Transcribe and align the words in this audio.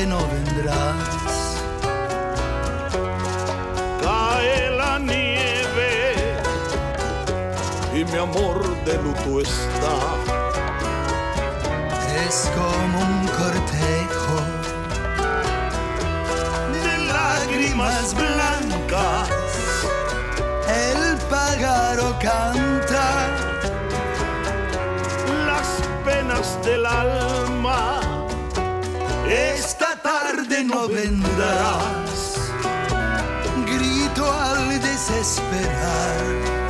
Tarde 0.00 0.06
no 0.06 0.18
vendrás. 0.28 1.56
Cae 4.02 4.70
la 4.70 4.98
nieve 4.98 6.42
y 7.94 8.04
mi 8.04 8.18
amor 8.18 8.62
de 8.84 8.94
luto 8.94 9.40
está. 9.40 9.96
Es 12.26 12.50
como 12.54 12.98
un 12.98 13.26
cortejo 13.28 14.36
De 16.72 16.98
lágrimas 17.06 18.14
blancas, 18.14 19.28
el 20.68 21.16
pájaro 21.28 22.16
canta. 22.20 23.26
las 25.46 25.68
penas 26.04 26.58
del 26.64 26.86
alma. 26.86 27.39
No 30.64 30.88
vendrás. 30.88 32.50
Grito 33.66 34.30
al 34.30 34.80
desesperar. 34.80 36.69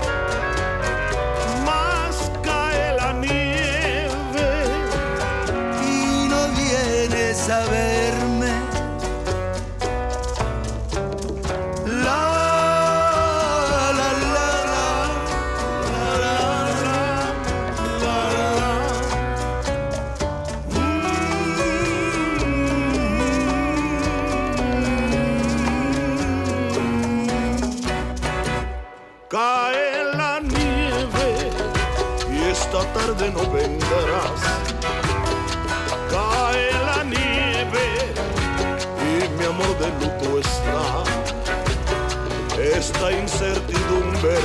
Esta 43.01 43.13
incertidumbre, 43.13 44.37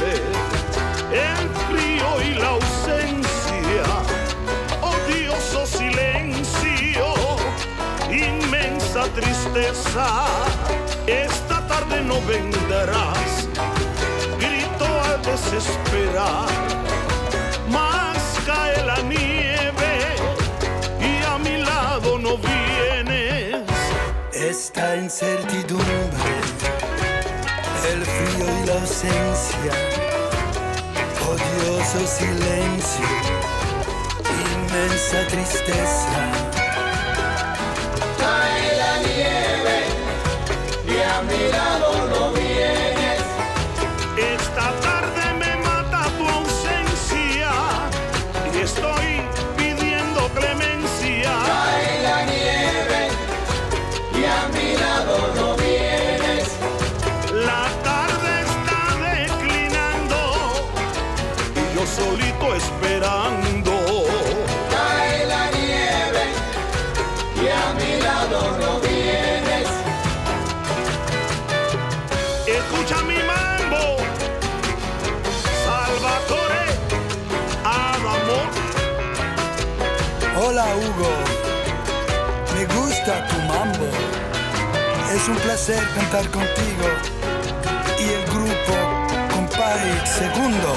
el 1.11 1.49
frío 1.67 2.21
y 2.23 2.35
la 2.35 2.51
ausencia, 2.51 3.83
odioso 4.81 5.65
silencio, 5.65 7.13
inmensa 8.09 9.09
tristeza. 9.13 10.07
Esta 11.05 11.67
tarde 11.67 12.01
no 12.01 12.21
vendrás 12.21 13.49
grito 14.39 14.85
al 15.03 15.21
desesperar. 15.21 16.47
Más 17.69 18.39
cae 18.45 18.85
la 18.85 19.01
nieve 19.01 20.15
y 21.01 21.25
a 21.25 21.37
mi 21.39 21.57
lado 21.57 22.17
no 22.17 22.37
vienes. 22.37 23.67
Esta 24.31 24.95
incertidumbre, 24.95 26.44
el 27.91 28.05
frío 28.05 28.45
y 28.45 28.67
la 28.67 28.73
ausencia, 28.73 29.73
odioso 31.29 32.07
silencio, 32.07 33.07
inmensa 34.53 35.27
tristeza. 35.27 36.19
Cae 38.17 38.77
la 38.77 38.97
nieve 39.07 39.77
y 40.87 41.01
a 41.01 41.21
mi 41.21 41.41
Es 85.25 85.29
un 85.29 85.37
placer 85.37 85.83
cantar 85.95 86.29
contigo 86.29 86.85
y 87.97 88.13
el 88.13 88.25
grupo 88.25 88.75
Compay 89.33 90.05
Segundo. 90.05 90.75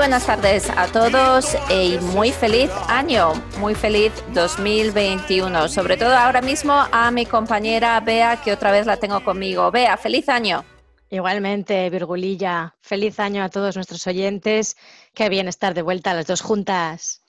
Buenas 0.00 0.24
tardes 0.24 0.70
a 0.70 0.86
todos 0.86 1.54
y 1.68 1.98
muy 2.14 2.32
feliz 2.32 2.70
año, 2.88 3.34
muy 3.58 3.74
feliz 3.74 4.10
2021. 4.32 5.68
Sobre 5.68 5.98
todo 5.98 6.16
ahora 6.16 6.40
mismo 6.40 6.72
a 6.90 7.10
mi 7.10 7.26
compañera 7.26 8.00
Bea, 8.00 8.40
que 8.40 8.50
otra 8.50 8.72
vez 8.72 8.86
la 8.86 8.96
tengo 8.96 9.22
conmigo. 9.22 9.70
Bea, 9.70 9.98
feliz 9.98 10.30
año. 10.30 10.64
igualmente, 11.10 11.90
Virgulilla. 11.90 12.74
Feliz 12.80 13.20
año 13.20 13.44
a 13.44 13.50
todos 13.50 13.76
nuestros 13.76 14.06
oyentes. 14.06 14.74
Qué 15.12 15.28
bien 15.28 15.48
estar 15.48 15.74
de 15.74 15.82
vuelta 15.82 16.14
las 16.14 16.26
dos 16.26 16.40
juntas. 16.40 17.22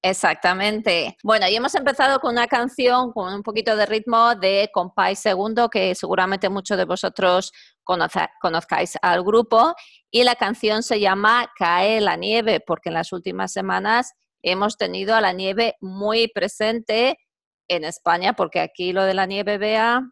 Exactamente. 0.00 1.16
Bueno, 1.24 1.48
y 1.48 1.56
hemos 1.56 1.74
empezado 1.74 2.20
con 2.20 2.32
una 2.32 2.46
canción 2.46 3.10
con 3.10 3.32
un 3.32 3.42
poquito 3.42 3.74
de 3.74 3.86
ritmo 3.86 4.34
de 4.36 4.70
Compay 4.72 5.16
Segundo, 5.16 5.68
que 5.68 5.94
seguramente 5.96 6.48
muchos 6.48 6.76
de 6.76 6.84
vosotros 6.84 7.52
conozcáis 7.82 8.98
al 9.02 9.24
grupo. 9.24 9.74
Y 10.14 10.22
la 10.22 10.36
canción 10.36 10.84
se 10.84 11.00
llama 11.00 11.50
Cae 11.56 12.00
la 12.00 12.14
nieve, 12.14 12.60
porque 12.60 12.88
en 12.88 12.94
las 12.94 13.12
últimas 13.12 13.52
semanas 13.52 14.14
hemos 14.42 14.76
tenido 14.76 15.16
a 15.16 15.20
la 15.20 15.32
nieve 15.32 15.74
muy 15.80 16.28
presente 16.28 17.18
en 17.66 17.82
España, 17.82 18.34
porque 18.34 18.60
aquí 18.60 18.92
lo 18.92 19.02
de 19.02 19.14
la 19.14 19.26
nieve, 19.26 19.58
vea. 19.58 20.02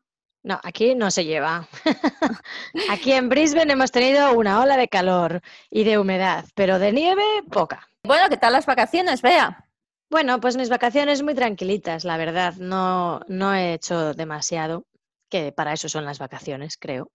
No, 0.43 0.59
aquí 0.65 0.97
no 0.97 1.13
se 1.13 1.25
lleva. 1.25 1.69
aquí 2.91 3.13
en 3.13 3.29
Brisbane 3.29 3.75
hemos 3.75 3.93
tenido 3.93 4.33
una 4.33 4.61
ola 4.61 4.77
de 4.77 4.89
calor 4.89 5.41
y 5.71 5.85
de 5.85 5.99
humedad, 5.99 6.47
pero 6.57 6.81
de 6.81 6.91
nieve 6.91 7.23
poca. 7.49 7.89
Bueno, 8.03 8.25
¿qué 8.29 8.37
tal 8.37 8.55
las 8.55 8.67
vacaciones, 8.67 9.23
Bea? 9.23 9.69
Bueno, 10.11 10.41
pues 10.41 10.57
mis 10.57 10.69
vacaciones 10.69 11.23
muy 11.23 11.37
tranquilitas, 11.37 12.05
la 12.05 12.17
verdad. 12.17 12.55
No, 12.55 13.21
no 13.29 13.55
he 13.55 13.75
hecho 13.75 14.15
demasiado, 14.15 14.85
que 15.31 15.53
para 15.53 15.73
eso 15.73 15.89
son 15.89 16.05
las 16.05 16.19
vacaciones, 16.19 16.77
creo. 16.77 17.13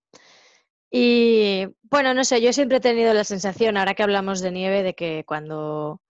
Y 0.90 1.66
bueno, 1.84 2.14
no 2.14 2.24
sé, 2.24 2.42
yo 2.42 2.54
siempre 2.54 2.78
he 2.78 2.82
tenido 2.82 3.14
la 3.14 3.24
sensación, 3.24 3.78
ahora 3.78 3.94
que 3.94 4.04
hablamos 4.04 4.42
de 4.42 4.52
nieve, 4.52 4.84
de 4.84 4.94
que 4.94 5.24
cuando 5.26 6.02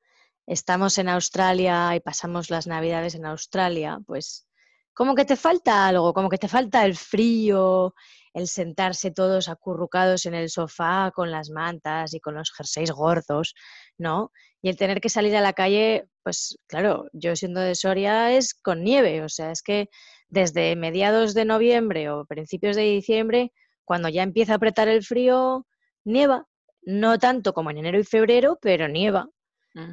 estamos 0.46 0.98
en 0.98 1.10
Australia 1.10 1.96
y 1.96 2.00
pasamos 2.00 2.50
las 2.50 2.68
navidades 2.68 3.16
en 3.16 3.26
Australia, 3.26 4.00
pues 4.06 4.48
como 4.94 5.14
que 5.14 5.26
te 5.26 5.36
falta 5.36 5.88
algo, 5.88 6.14
como 6.14 6.30
que 6.30 6.40
te 6.40 6.48
falta 6.48 6.86
el 6.86 6.96
frío, 6.96 7.94
el 8.34 8.48
sentarse 8.48 9.12
todos 9.12 9.50
acurrucados 9.50 10.26
en 10.26 10.34
el 10.34 10.50
sofá 10.50 11.12
con 11.14 11.32
las 11.32 11.50
mantas 11.50 12.14
y 12.14 12.20
con 12.20 12.36
los 12.36 12.52
jerseys 12.52 12.92
gordos, 12.92 13.54
¿no? 13.98 14.32
Y 14.62 14.70
el 14.70 14.78
tener 14.78 15.02
que 15.02 15.10
salir 15.10 15.36
a 15.36 15.42
la 15.42 15.54
calle, 15.54 16.08
pues 16.24 16.58
claro, 16.68 17.06
yo 17.14 17.36
siendo 17.36 17.62
de 17.62 17.76
Soria 17.76 18.32
es 18.36 18.54
con 18.54 18.84
nieve, 18.84 19.24
o 19.24 19.30
sea, 19.30 19.52
es 19.52 19.62
que 19.62 19.90
desde 20.30 20.76
mediados 20.76 21.34
de 21.34 21.46
noviembre 21.46 22.10
o 22.10 22.26
principios 22.26 22.76
de 22.76 22.84
diciembre, 22.84 23.54
cuando 23.88 24.10
ya 24.10 24.22
empieza 24.22 24.52
a 24.52 24.56
apretar 24.58 24.90
el 24.90 25.02
frío, 25.02 25.66
nieva, 26.04 26.46
no 26.82 27.18
tanto 27.18 27.54
como 27.54 27.72
en 27.72 27.78
enero 27.78 27.98
y 27.98 28.04
febrero, 28.04 28.60
pero 28.62 28.90
nieva. 28.90 29.30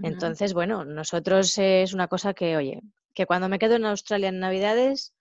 Entonces, 0.03 0.55
bueno, 0.55 0.85
nosotros 0.85 1.59
es 1.59 1.93
una 1.93 2.09
cosa 2.09 2.33
que, 2.33 2.57
oye, 2.57 2.81
que 3.15 3.27
cuando 3.27 3.51
me 3.51 3.59
quedo 3.59 3.77
en 3.77 3.85
Australia 3.85 4.31
en 4.31 4.41
Navidades, 4.41 5.13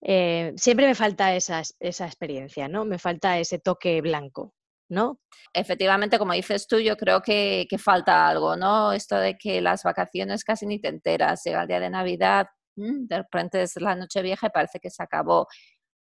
eh, 0.00 0.52
siempre 0.56 0.86
me 0.86 0.94
falta 0.94 1.34
esa, 1.34 1.62
esa 1.80 2.06
experiencia, 2.06 2.68
¿no? 2.68 2.84
Me 2.84 2.98
falta 2.98 3.38
ese 3.38 3.58
toque 3.58 4.00
blanco. 4.00 4.54
¿no? 4.88 5.18
Efectivamente, 5.52 6.18
como 6.18 6.34
dices 6.34 6.66
tú, 6.66 6.78
yo 6.78 6.96
creo 6.96 7.20
que, 7.20 7.66
que, 7.68 7.78
falta 7.78 8.28
algo, 8.28 8.54
¿no? 8.54 8.92
Esto 8.92 9.16
de 9.16 9.36
que 9.36 9.60
las 9.60 9.82
vacaciones 9.82 10.44
casi 10.44 10.66
ni 10.66 10.78
te 10.78 10.88
enteras, 10.88 11.42
llega 11.44 11.62
el 11.62 11.68
día 11.68 11.80
de 11.80 11.90
Navidad, 11.90 12.46
mm, 12.76 13.06
de 13.06 13.16
repente 13.16 13.62
es 13.62 13.76
la 13.80 13.96
noche 13.96 14.22
vieja 14.22 14.46
y 14.46 14.50
parece 14.50 14.78
que 14.80 14.90
se 14.90 15.02
acabó. 15.02 15.48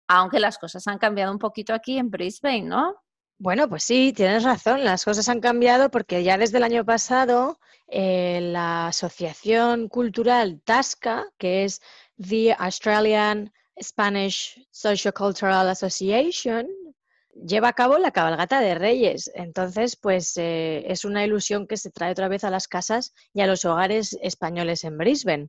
Aunque 0.08 0.40
las 0.40 0.58
cosas 0.58 0.86
han 0.86 0.98
cambiado 0.98 1.32
un 1.32 1.38
poquito 1.38 1.74
aquí 1.74 1.98
en 1.98 2.10
Brisbane, 2.10 2.62
¿no? 2.62 2.94
Bueno, 3.38 3.68
pues 3.68 3.82
sí, 3.82 4.12
tienes 4.14 4.44
razón, 4.44 4.84
las 4.84 5.04
cosas 5.04 5.28
han 5.28 5.40
cambiado 5.40 5.90
porque 5.90 6.22
ya 6.22 6.38
desde 6.38 6.58
el 6.58 6.62
año 6.62 6.84
pasado 6.84 7.58
eh, 7.88 8.40
la 8.40 8.86
Asociación 8.86 9.88
Cultural 9.88 10.60
TASCA, 10.64 11.26
que 11.38 11.64
es 11.64 11.80
The 12.16 12.54
Australian 12.56 13.52
Spanish 13.82 14.64
Sociocultural 14.70 15.68
Association, 15.68 16.68
lleva 17.34 17.68
a 17.68 17.72
cabo 17.72 17.98
la 17.98 18.12
cabalgata 18.12 18.60
de 18.60 18.74
Reyes. 18.74 19.30
Entonces, 19.34 19.96
pues 19.96 20.36
eh, 20.36 20.84
es 20.86 21.04
una 21.04 21.24
ilusión 21.24 21.66
que 21.66 21.76
se 21.76 21.90
trae 21.90 22.12
otra 22.12 22.28
vez 22.28 22.44
a 22.44 22.50
las 22.50 22.68
casas 22.68 23.12
y 23.34 23.40
a 23.40 23.46
los 23.46 23.64
hogares 23.64 24.16
españoles 24.22 24.84
en 24.84 24.98
Brisbane. 24.98 25.48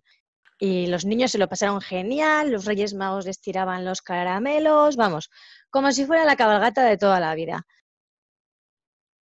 Y 0.66 0.88
los 0.88 1.04
niños 1.04 1.32
se 1.32 1.38
lo 1.38 1.50
pasaron 1.50 1.82
genial, 1.82 2.50
los 2.50 2.64
Reyes 2.64 2.94
Magos 2.94 3.26
les 3.26 3.42
tiraban 3.42 3.84
los 3.84 4.02
caramelos, 4.02 4.96
vamos, 4.96 5.30
como 5.70 5.92
si 5.92 6.06
fuera 6.06 6.24
la 6.24 6.38
cabalgata 6.38 6.86
de 6.86 6.98
toda 6.98 7.20
la 7.20 7.36
vida. 7.36 7.68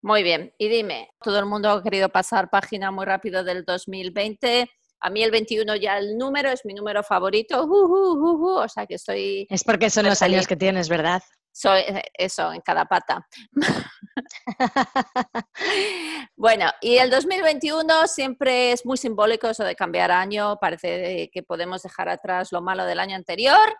Muy 0.03 0.21
bien, 0.21 0.53
y 0.59 0.69
dime, 0.69 1.09
todo 1.19 1.39
el 1.39 1.47
mundo 1.47 1.71
ha 1.71 1.81
querido 1.81 2.09
pasar 2.09 2.51
página 2.51 2.91
muy 2.91 3.05
rápido 3.05 3.43
del 3.43 3.65
2020. 3.65 4.69
A 4.99 5.09
mí 5.09 5.23
el 5.23 5.31
21 5.31 5.77
ya 5.77 5.97
el 5.97 6.15
número 6.15 6.51
es 6.51 6.63
mi 6.63 6.75
número 6.75 7.01
favorito, 7.01 7.65
o 7.67 8.67
sea 8.69 8.85
que 8.85 8.93
estoy... 8.93 9.47
Es 9.49 9.63
porque 9.63 9.89
son 9.89 10.05
los 10.05 10.21
años 10.21 10.45
que 10.45 10.55
tienes, 10.55 10.89
¿verdad? 10.89 11.23
Soy 11.51 11.79
eh, 11.79 12.03
eso, 12.19 12.53
en 12.53 12.61
cada 12.61 12.85
pata. 12.85 13.27
bueno, 16.36 16.66
y 16.81 16.98
el 16.98 17.10
2021 17.10 18.08
siempre 18.08 18.72
es 18.72 18.86
muy 18.86 18.98
simbólico 18.98 19.48
eso 19.48 19.63
de 19.63 19.75
cambiar 19.75 20.12
año, 20.12 20.58
parece 20.60 21.30
que 21.31 21.44
podemos 21.44 21.84
dejar 21.84 22.10
atrás 22.10 22.52
lo 22.52 22.62
malo 22.62 22.86
del 22.86 23.00
año 23.00 23.16
anterior 23.16 23.75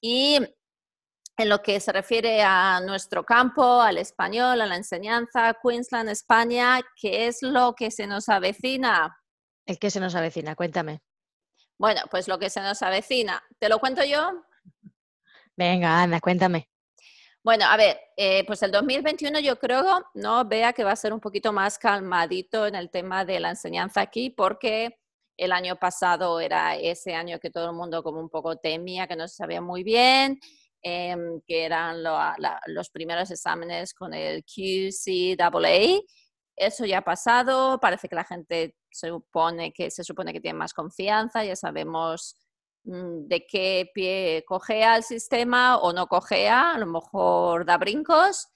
y 0.00 0.38
en 1.36 1.48
lo 1.48 1.62
que 1.62 1.80
se 1.80 1.92
refiere 1.92 2.42
a 2.42 2.80
nuestro 2.80 3.24
campo, 3.24 3.80
al 3.80 3.98
español, 3.98 4.60
a 4.60 4.66
la 4.66 4.76
enseñanza, 4.76 5.56
Queensland, 5.62 6.10
España, 6.10 6.80
¿qué 7.00 7.26
es 7.26 7.42
lo 7.42 7.74
que 7.74 7.90
se 7.90 8.06
nos 8.06 8.28
avecina? 8.28 9.16
¿El 9.66 9.78
que 9.78 9.90
se 9.90 10.00
nos 10.00 10.14
avecina? 10.14 10.54
Cuéntame. 10.54 11.00
Bueno, 11.78 12.02
pues 12.10 12.28
lo 12.28 12.38
que 12.38 12.50
se 12.50 12.60
nos 12.60 12.82
avecina. 12.82 13.42
¿Te 13.58 13.70
lo 13.70 13.78
cuento 13.78 14.04
yo? 14.04 14.44
Venga, 15.56 16.02
anda, 16.02 16.20
cuéntame. 16.20 16.69
Bueno, 17.42 17.64
a 17.66 17.76
ver, 17.76 17.98
eh, 18.16 18.44
pues 18.46 18.62
el 18.62 18.70
2021 18.70 19.40
yo 19.40 19.58
creo, 19.58 20.06
¿no? 20.14 20.44
Vea 20.44 20.72
que 20.72 20.84
va 20.84 20.92
a 20.92 20.96
ser 20.96 21.12
un 21.12 21.20
poquito 21.20 21.52
más 21.52 21.78
calmadito 21.78 22.66
en 22.66 22.74
el 22.74 22.90
tema 22.90 23.24
de 23.24 23.40
la 23.40 23.50
enseñanza 23.50 24.02
aquí, 24.02 24.30
porque 24.30 24.98
el 25.38 25.52
año 25.52 25.76
pasado 25.76 26.38
era 26.40 26.76
ese 26.76 27.14
año 27.14 27.38
que 27.40 27.50
todo 27.50 27.70
el 27.70 27.76
mundo 27.76 28.02
como 28.02 28.20
un 28.20 28.28
poco 28.28 28.56
temía, 28.56 29.06
que 29.06 29.16
no 29.16 29.26
se 29.26 29.36
sabía 29.36 29.62
muy 29.62 29.82
bien, 29.82 30.38
Em, 30.82 31.42
que 31.46 31.64
eran 31.66 32.02
los 32.66 32.88
primeros 32.90 33.30
exámenes 33.30 33.92
con 33.92 34.14
el 34.14 34.42
QCAA. 34.44 36.00
Eso 36.56 36.86
ya 36.86 36.98
ha 36.98 37.02
pasado, 37.02 37.78
parece 37.80 38.08
que 38.08 38.14
la 38.14 38.24
gente 38.24 38.76
se 38.90 39.08
supone 39.08 39.72
que, 39.72 39.90
se 39.90 40.04
supone 40.04 40.32
que 40.32 40.40
tiene 40.40 40.58
más 40.58 40.72
confianza, 40.72 41.44
ya 41.44 41.54
sabemos 41.54 42.34
de 42.82 43.46
qué 43.46 43.90
pie 43.94 44.44
cogea 44.46 44.96
el 44.96 45.02
sistema 45.02 45.78
o 45.78 45.92
no 45.92 46.06
cogea, 46.06 46.72
a 46.72 46.78
lo 46.78 46.86
mejor 46.86 47.64
da 47.64 47.76
brincos. 47.78 48.48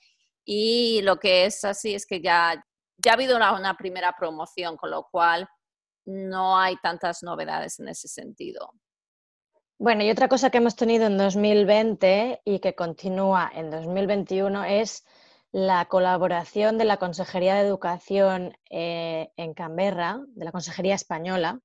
Y 0.45 1.01
lo 1.03 1.19
que 1.19 1.47
es 1.47 1.65
así 1.65 1.95
es 1.95 2.07
que 2.07 2.21
ya, 2.21 2.65
ya 2.99 3.13
ha 3.13 3.15
habido 3.15 3.37
una 3.37 3.77
primera 3.77 4.15
promoción, 4.19 4.77
con 4.77 4.91
lo 4.91 5.09
cual 5.11 5.49
no 6.07 6.59
hay 6.59 6.77
tantas 6.83 7.23
novedades 7.23 7.81
en 7.81 7.89
ese 7.89 8.09
sentido. 8.09 8.73
Bueno, 9.79 10.05
y 10.05 10.11
otra 10.11 10.29
cosa 10.29 10.51
que 10.51 10.59
hemos 10.59 10.77
tenido 10.77 11.07
en 11.07 11.19
2020 11.19 12.43
y 12.45 12.61
que 12.61 12.75
continúa 12.75 13.51
en 13.55 13.71
2021 13.71 14.65
es 14.65 15.05
la 15.51 15.87
colaboración 15.87 16.79
de 16.79 16.85
la 16.85 16.97
Consejería 16.97 17.55
de 17.55 17.67
Educación 17.67 18.57
eh, 18.71 19.31
en 19.37 19.55
Canberra, 19.55 20.21
de 20.29 20.45
la 20.45 20.53
Consejería 20.53 20.95
Española, 20.95 21.61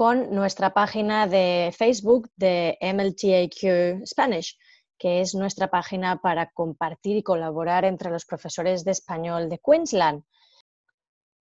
con 0.00 0.34
nuestra 0.34 0.72
página 0.72 1.26
de 1.26 1.74
Facebook 1.76 2.30
de 2.34 2.78
MLTAQ 2.80 4.06
Spanish, 4.06 4.58
que 4.96 5.20
es 5.20 5.34
nuestra 5.34 5.68
página 5.68 6.22
para 6.22 6.50
compartir 6.52 7.18
y 7.18 7.22
colaborar 7.22 7.84
entre 7.84 8.10
los 8.10 8.24
profesores 8.24 8.82
de 8.82 8.92
español 8.92 9.50
de 9.50 9.58
Queensland. 9.58 10.24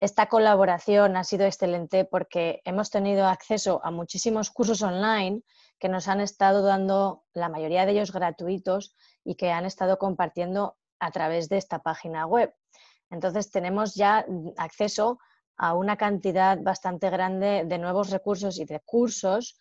Esta 0.01 0.25
colaboración 0.25 1.17
ha 1.17 1.23
sido 1.23 1.45
excelente 1.45 2.03
porque 2.03 2.63
hemos 2.65 2.89
tenido 2.89 3.27
acceso 3.27 3.79
a 3.83 3.91
muchísimos 3.91 4.49
cursos 4.49 4.81
online 4.81 5.43
que 5.77 5.87
nos 5.87 6.07
han 6.07 6.19
estado 6.19 6.63
dando, 6.63 7.25
la 7.35 7.49
mayoría 7.49 7.85
de 7.85 7.91
ellos 7.91 8.11
gratuitos, 8.11 8.95
y 9.23 9.35
que 9.35 9.51
han 9.51 9.67
estado 9.67 9.99
compartiendo 9.99 10.77
a 10.99 11.11
través 11.11 11.47
de 11.47 11.57
esta 11.57 11.83
página 11.83 12.25
web. 12.25 12.55
Entonces 13.11 13.51
tenemos 13.51 13.93
ya 13.93 14.25
acceso 14.57 15.19
a 15.57 15.73
una 15.73 15.97
cantidad 15.97 16.59
bastante 16.61 17.09
grande 17.09 17.63
de 17.65 17.77
nuevos 17.77 18.09
recursos 18.09 18.59
y 18.59 18.65
de 18.65 18.79
cursos 18.79 19.59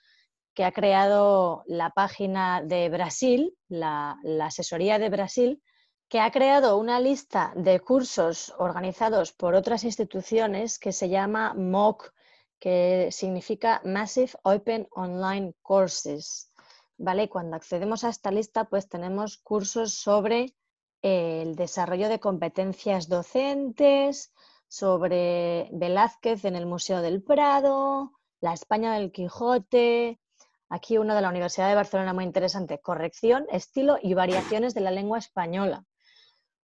que 0.54 0.64
ha 0.64 0.72
creado 0.72 1.64
la 1.66 1.90
página 1.90 2.62
de 2.62 2.88
Brasil, 2.88 3.56
la, 3.68 4.18
la, 4.22 4.46
asesoría 4.46 4.98
de 4.98 5.10
Brasil, 5.10 5.62
que 6.08 6.20
ha 6.20 6.30
creado 6.30 6.78
una 6.78 7.00
lista 7.00 7.52
de 7.56 7.80
cursos 7.80 8.54
organizados 8.58 9.32
por 9.32 9.54
otras 9.54 9.84
instituciones 9.84 10.78
que 10.78 10.92
se 10.92 11.08
llama 11.08 11.54
MOOC 11.54 12.12
que 12.58 13.08
significa 13.12 13.80
Massive 13.84 14.32
Open 14.42 14.88
Online 14.92 15.54
Courses. 15.62 16.50
¿Vale? 16.98 17.28
Cuando 17.28 17.56
accedemos 17.56 18.04
a 18.04 18.08
esta 18.08 18.30
lista, 18.30 18.64
pues 18.64 18.88
tenemos 18.88 19.36
cursos 19.36 19.94
sobre 19.94 20.54
el 21.02 21.54
desarrollo 21.54 22.08
de 22.08 22.20
competencias 22.20 23.08
docentes, 23.08 24.32
sobre 24.68 25.68
Velázquez 25.73 26.44
en 26.44 26.56
el 26.56 26.66
Museo 26.66 27.02
del 27.02 27.23
Prado, 27.23 28.12
la 28.40 28.52
España 28.52 28.94
del 28.94 29.12
Quijote, 29.12 30.20
aquí 30.68 30.99
uno 30.99 31.14
de 31.14 31.23
la 31.23 31.28
Universidad 31.30 31.68
de 31.68 31.75
Barcelona 31.75 32.12
muy 32.12 32.25
interesante, 32.25 32.80
corrección, 32.80 33.46
estilo 33.50 33.99
y 34.02 34.14
variaciones 34.14 34.75
de 34.75 34.80
la 34.80 34.90
lengua 34.90 35.18
española. 35.18 35.85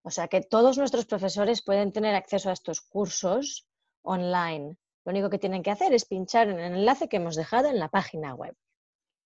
O 0.02 0.10
sea 0.10 0.28
que 0.28 0.40
todos 0.40 0.78
nuestros 0.78 1.06
profesores 1.06 1.62
pueden 1.62 1.92
tener 1.92 2.14
acceso 2.14 2.50
a 2.50 2.52
estos 2.52 2.80
cursos 2.80 3.68
online 4.02 4.76
Lo 5.04 5.10
único 5.10 5.30
que 5.30 5.38
tienen 5.38 5.62
que 5.62 5.70
hacer 5.70 5.92
es 5.92 6.04
pinchar 6.04 6.48
en 6.48 6.58
el 6.58 6.74
enlace 6.74 7.08
que 7.08 7.18
hemos 7.18 7.36
dejado 7.36 7.68
en 7.68 7.78
la 7.78 7.88
página 7.88 8.34
web. 8.34 8.56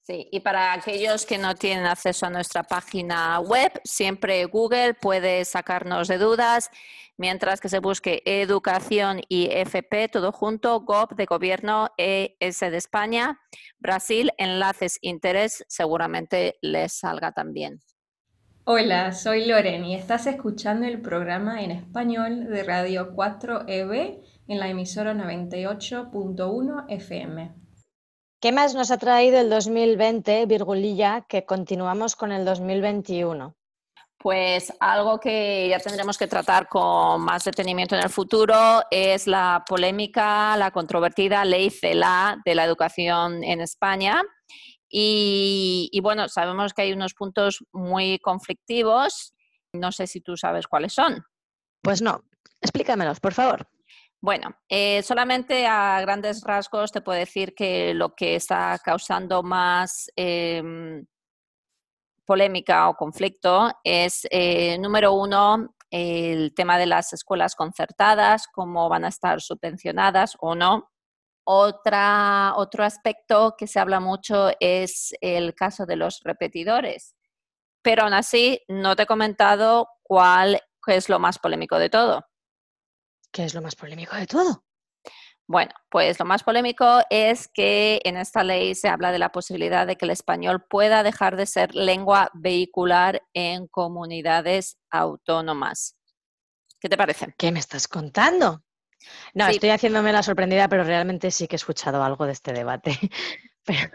Sí, 0.07 0.29
y 0.31 0.39
para 0.39 0.73
aquellos 0.73 1.27
que 1.27 1.37
no 1.37 1.57
tienen 1.57 1.85
acceso 1.85 2.27
a 2.27 2.31
nuestra 2.31 2.63
página 2.63 3.41
web, 3.41 3.73
siempre 3.83 4.45
Google 4.45 4.95
puede 4.95 5.45
sacarnos 5.45 6.07
de 6.07 6.19
dudas, 6.19 6.71
mientras 7.17 7.61
que 7.61 7.69
se 7.69 7.81
busque 7.81 8.23
educación 8.25 9.21
y 9.29 9.49
FP, 9.51 10.07
todo 10.07 10.31
junto, 10.31 10.79
GOV 10.83 11.17
de 11.17 11.25
gobierno, 11.25 11.89
ES 11.97 12.61
de 12.61 12.77
España, 12.77 13.41
Brasil, 13.81 14.31
enlaces, 14.39 15.01
interés, 15.03 15.65
seguramente 15.67 16.57
les 16.63 16.93
salga 16.93 17.33
también. 17.33 17.81
Hola, 18.63 19.11
soy 19.11 19.47
Loren 19.47 19.85
y 19.85 19.97
estás 19.97 20.29
escuchando 20.29 20.87
el 20.87 21.01
programa 21.01 21.65
en 21.65 21.73
español 21.73 22.45
de 22.45 22.63
Radio 22.63 23.13
4EB 23.13 24.21
en 24.47 24.59
la 24.61 24.69
emisora 24.69 25.15
98.1 25.15 26.85
FM. 26.91 27.66
¿Qué 28.47 28.53
más 28.53 28.77
nos 28.77 28.93
ha 28.93 28.97
traído 28.97 29.41
el 29.41 29.51
2020, 29.51 30.47
Virgulilla, 30.47 31.23
que 31.29 31.45
continuamos 31.45 32.15
con 32.15 32.31
el 32.31 32.45
2021? 32.45 33.57
Pues 34.19 34.73
algo 34.79 35.19
que 35.19 35.67
ya 35.69 35.81
tendremos 35.81 36.17
que 36.17 36.29
tratar 36.29 36.69
con 36.69 37.23
más 37.23 37.43
detenimiento 37.43 37.97
en 37.97 38.05
el 38.05 38.09
futuro 38.09 38.83
es 38.89 39.27
la 39.27 39.65
polémica, 39.69 40.57
la 40.57 40.71
controvertida 40.71 41.45
ley 41.45 41.71
CELA 41.71 42.41
de 42.45 42.55
la 42.55 42.63
educación 42.63 43.43
en 43.43 43.63
España. 43.63 44.23
Y, 44.89 45.89
y, 45.91 46.01
bueno, 46.01 46.29
sabemos 46.29 46.73
que 46.73 46.83
hay 46.83 46.93
unos 46.93 47.15
puntos 47.15 47.65
muy 47.73 48.21
conflictivos. 48.21 49.35
No 49.73 49.91
sé 49.91 50.07
si 50.07 50.21
tú 50.21 50.37
sabes 50.37 50.69
cuáles 50.69 50.93
son. 50.93 51.21
Pues 51.83 52.01
no, 52.01 52.23
explícamelos, 52.61 53.19
por 53.19 53.35
favor. 53.35 53.67
Bueno, 54.27 54.57
eh, 54.69 55.05
solamente 55.05 55.69
a 55.69 56.01
grandes 56.01 56.43
rasgos 56.43 56.91
te 56.91 57.01
puedo 57.01 57.17
decir 57.17 57.55
que 57.55 57.95
lo 57.95 58.17
que 58.17 58.35
está 58.35 58.77
causando 58.85 59.45
más 59.45 60.11
em, 60.17 61.07
polémica 62.25 62.89
o 62.89 62.97
conflicto 62.97 63.71
es, 63.85 64.27
eh, 64.33 64.79
número 64.79 65.13
uno, 65.13 65.77
el 65.91 66.55
tema 66.57 66.77
de 66.77 66.87
las 66.87 67.13
escuelas 67.13 67.55
concertadas, 67.55 68.49
cómo 68.53 68.89
van 68.89 69.05
a 69.05 69.11
estar 69.11 69.41
subvencionadas 69.41 70.37
o 70.41 70.57
no. 70.57 70.91
Otra, 71.45 72.55
otro 72.57 72.83
aspecto 72.83 73.55
que 73.57 73.69
se 73.69 73.79
habla 73.79 74.01
mucho 74.01 74.51
es 74.59 75.15
el 75.21 75.55
caso 75.55 75.87
de 75.87 75.95
los 75.95 76.23
repetidores. 76.25 77.15
Pero 77.81 78.03
aún 78.03 78.15
así, 78.15 78.61
no 78.67 78.97
te 78.97 79.05
he 79.05 79.07
comentado 79.07 79.89
cuál 80.03 80.61
es 80.89 81.09
lo 81.09 81.21
más 81.21 81.39
polémico 81.39 81.79
de 81.79 81.91
todo. 81.91 82.27
¿Qué 83.37 83.45
es 83.45 83.53
lo 83.53 83.61
más 83.61 83.77
polémico 83.77 84.17
de 84.17 84.27
todo? 84.27 84.65
Bueno, 85.47 85.71
pues 85.91 86.19
lo 86.19 86.25
más 86.25 86.43
polémico 86.43 87.01
es 87.11 87.49
que 87.49 88.01
en 88.03 88.17
esta 88.17 88.43
ley 88.43 88.75
se 88.75 88.89
habla 88.89 89.13
de 89.13 89.19
la 89.19 89.31
posibilidad 89.31 89.87
de 89.87 89.97
que 89.97 90.07
el 90.07 90.11
español 90.11 90.65
pueda 90.71 91.03
dejar 91.03 91.37
de 91.37 91.45
ser 91.45 91.75
lengua 91.75 92.31
vehicular 92.33 93.21
en 93.35 93.67
comunidades 93.67 94.79
autónomas. 94.89 95.99
¿Qué 96.81 96.89
te 96.89 96.97
parece? 96.97 97.35
¿Qué 97.37 97.53
me 97.53 97.59
estás 97.59 97.89
contando? 97.89 98.65
No, 99.35 99.45
Sí. 99.49 99.57
estoy 99.57 99.69
haciéndome 99.69 100.15
la 100.15 100.23
sorprendida, 100.23 100.67
pero 100.69 100.83
realmente 100.85 101.31
sí 101.31 101.47
que 101.47 101.57
he 101.57 101.59
escuchado 101.59 102.03
algo 102.03 102.25
de 102.25 102.33
este 102.33 102.55
debate. 102.55 102.99
Pero 103.67 103.91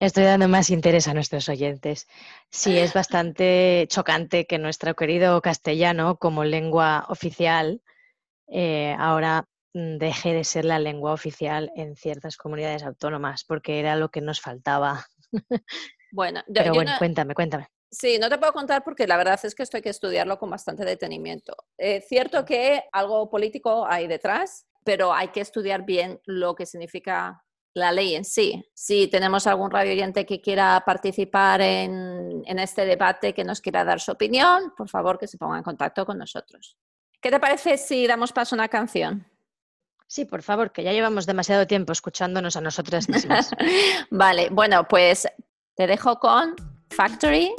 estoy 0.00 0.24
dando 0.24 0.48
más 0.48 0.70
interés 0.70 1.06
a 1.06 1.12
nuestros 1.14 1.48
oyentes. 1.48 2.08
Sí, 2.50 2.76
es 2.78 2.92
bastante 2.94 3.86
chocante 3.88 4.46
que 4.46 4.58
nuestro 4.58 4.96
querido 4.96 5.40
castellano 5.42 6.16
como 6.16 6.42
lengua 6.42 7.04
oficial 7.08 7.82
eh, 8.50 8.94
ahora 8.98 9.44
mm, 9.74 9.96
deje 9.98 10.32
de 10.34 10.44
ser 10.44 10.64
la 10.64 10.78
lengua 10.78 11.12
oficial 11.12 11.70
en 11.76 11.96
ciertas 11.96 12.36
comunidades 12.36 12.82
autónomas, 12.82 13.44
porque 13.44 13.78
era 13.80 13.96
lo 13.96 14.10
que 14.10 14.20
nos 14.20 14.40
faltaba. 14.40 15.06
Bueno, 16.12 16.40
yo- 16.48 16.54
Pero 16.54 16.74
bueno, 16.74 16.92
no- 16.92 16.98
cuéntame, 16.98 17.34
cuéntame. 17.34 17.68
Sí, 17.92 18.18
no 18.20 18.28
te 18.28 18.38
puedo 18.38 18.52
contar 18.52 18.84
porque 18.84 19.06
la 19.08 19.16
verdad 19.16 19.40
es 19.42 19.52
que 19.54 19.64
esto 19.64 19.76
hay 19.76 19.82
que 19.82 19.88
estudiarlo 19.90 20.38
con 20.38 20.48
bastante 20.48 20.84
detenimiento. 20.84 21.56
Es 21.76 22.06
cierto 22.06 22.44
que 22.44 22.84
algo 22.92 23.28
político 23.28 23.84
hay 23.84 24.06
detrás, 24.06 24.64
pero 24.84 25.12
hay 25.12 25.28
que 25.28 25.40
estudiar 25.40 25.84
bien 25.84 26.20
lo 26.24 26.54
que 26.54 26.66
significa 26.66 27.42
la 27.74 27.90
ley 27.90 28.14
en 28.14 28.24
sí. 28.24 28.64
Si 28.74 29.08
tenemos 29.08 29.48
algún 29.48 29.72
radio 29.72 29.90
oyente 29.92 30.24
que 30.24 30.40
quiera 30.40 30.80
participar 30.86 31.60
en, 31.62 32.42
en 32.46 32.58
este 32.60 32.84
debate, 32.86 33.34
que 33.34 33.42
nos 33.42 33.60
quiera 33.60 33.84
dar 33.84 34.00
su 34.00 34.12
opinión, 34.12 34.72
por 34.76 34.88
favor 34.88 35.18
que 35.18 35.26
se 35.26 35.36
ponga 35.36 35.56
en 35.58 35.64
contacto 35.64 36.06
con 36.06 36.18
nosotros. 36.18 36.76
¿Qué 37.20 37.30
te 37.30 37.38
parece 37.38 37.76
si 37.76 38.06
damos 38.06 38.32
paso 38.32 38.54
a 38.54 38.56
una 38.56 38.68
canción? 38.68 39.26
Sí, 40.06 40.24
por 40.24 40.42
favor, 40.42 40.72
que 40.72 40.82
ya 40.82 40.92
llevamos 40.92 41.26
demasiado 41.26 41.66
tiempo 41.66 41.92
escuchándonos 41.92 42.56
a 42.56 42.62
nosotras 42.62 43.08
mismas. 43.10 43.50
Vale, 44.10 44.48
bueno, 44.50 44.88
pues 44.88 45.28
te 45.74 45.86
dejo 45.86 46.18
con 46.18 46.56
Factory, 46.88 47.52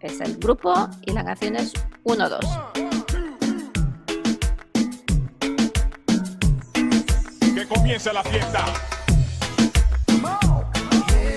es 0.00 0.20
el 0.20 0.38
grupo, 0.38 0.88
y 1.02 1.12
la 1.12 1.22
canción 1.22 1.56
es 1.56 1.74
1-2. 2.04 2.40
Que 7.54 7.68
comience 7.68 8.12
la 8.12 8.24
fiesta. 8.24 8.64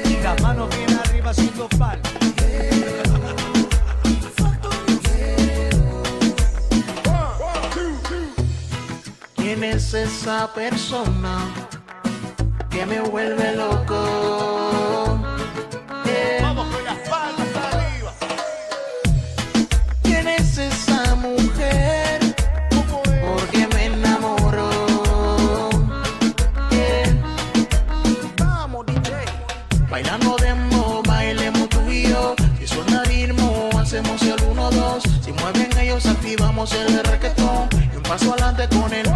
Y 0.05 0.23
las 0.23 0.41
manos 0.41 0.75
bien 0.75 0.99
arriba 0.99 1.31
haciendo 1.31 1.67
pal. 1.77 2.01
¿Quién 9.59 9.73
es 9.73 9.91
esa 9.95 10.53
persona 10.53 11.39
que 12.69 12.85
me 12.85 13.01
vuelve 13.01 13.55
loco? 13.55 15.17
Eh, 16.05 16.37
Vamos 16.43 16.67
con 16.67 16.83
las 16.83 16.97
palmas 17.09 17.47
arriba. 17.73 18.13
¿Quién 20.03 20.27
es 20.27 20.59
esa 20.59 21.15
mujer? 21.15 22.19
Porque 23.25 23.67
me 23.73 23.85
enamoró. 23.85 24.69
Eh, 26.69 27.15
Vamos, 28.37 28.85
DJ. 28.85 29.11
Bailando 29.89 30.35
demo, 30.35 31.01
bailemos 31.07 31.67
tú 31.69 31.81
y 31.89 32.09
yo. 32.09 32.35
Si 32.59 32.67
suena 32.67 33.03
ritmo, 33.05 33.71
hacemos 33.79 34.21
el 34.21 34.37
1-2. 34.37 35.01
Si 35.23 35.31
mueven 35.31 35.75
ellos, 35.79 36.05
activamos 36.05 36.71
el 36.73 37.03
reggaetón. 37.03 37.67
Y 37.91 37.97
un 37.97 38.03
paso 38.03 38.33
adelante 38.33 38.67
con 38.69 38.93
el. 38.93 39.06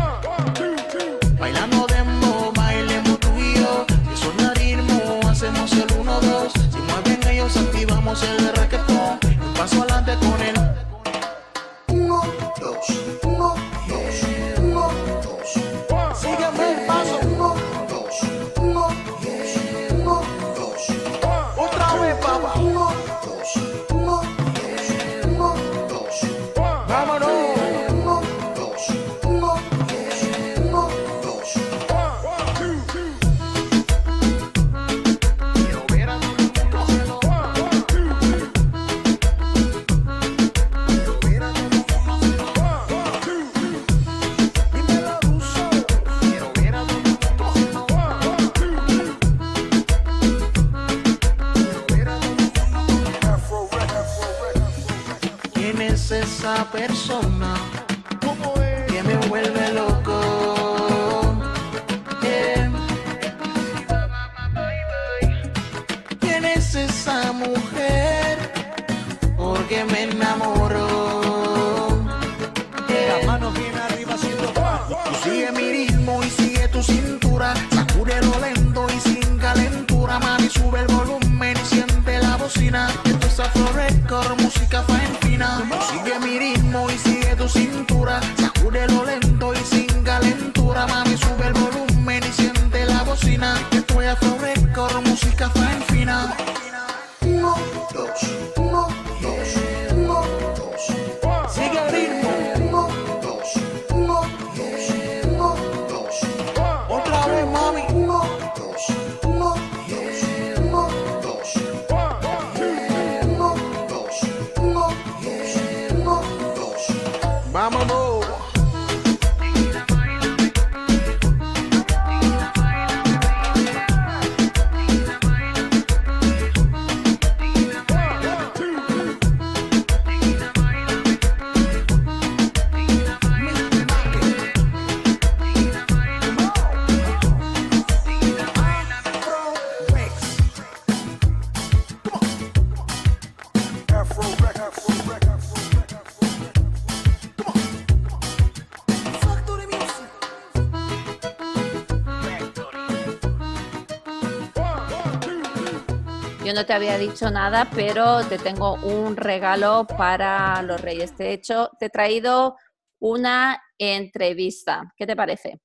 No 156.62 156.68
te 156.68 156.74
había 156.74 157.00
dicho 157.00 157.32
nada, 157.32 157.68
pero 157.74 158.24
te 158.27 158.38
tengo 158.38 158.75
un 158.75 159.18
regalo 159.18 159.88
para 159.88 160.62
los 160.62 160.80
Reyes. 160.80 161.18
De 161.18 161.34
hecho, 161.34 161.72
te 161.80 161.88
he 161.88 161.89
traído 161.89 162.56
una 163.00 163.60
entrevista. 163.80 164.94
¿Qué 164.96 165.08
te 165.08 165.15
parece? 165.15 165.60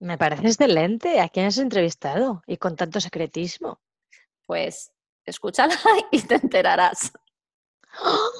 Me 0.00 0.18
parece 0.18 0.48
excelente. 0.48 1.20
¿A 1.20 1.28
quién 1.28 1.46
has 1.46 1.58
entrevistado? 1.58 2.42
Y 2.48 2.56
con 2.56 2.74
tanto 2.74 3.00
secretismo. 3.00 3.80
Pues 4.44 4.90
escúchala 5.24 5.76
y 6.10 6.20
te 6.20 6.34
enterarás. 6.34 7.12
¡Oh! 8.02 8.30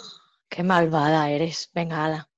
¡Qué 0.48 0.64
malvada 0.64 1.30
eres! 1.30 1.70
Venga, 1.72 2.06
ala. 2.06 2.28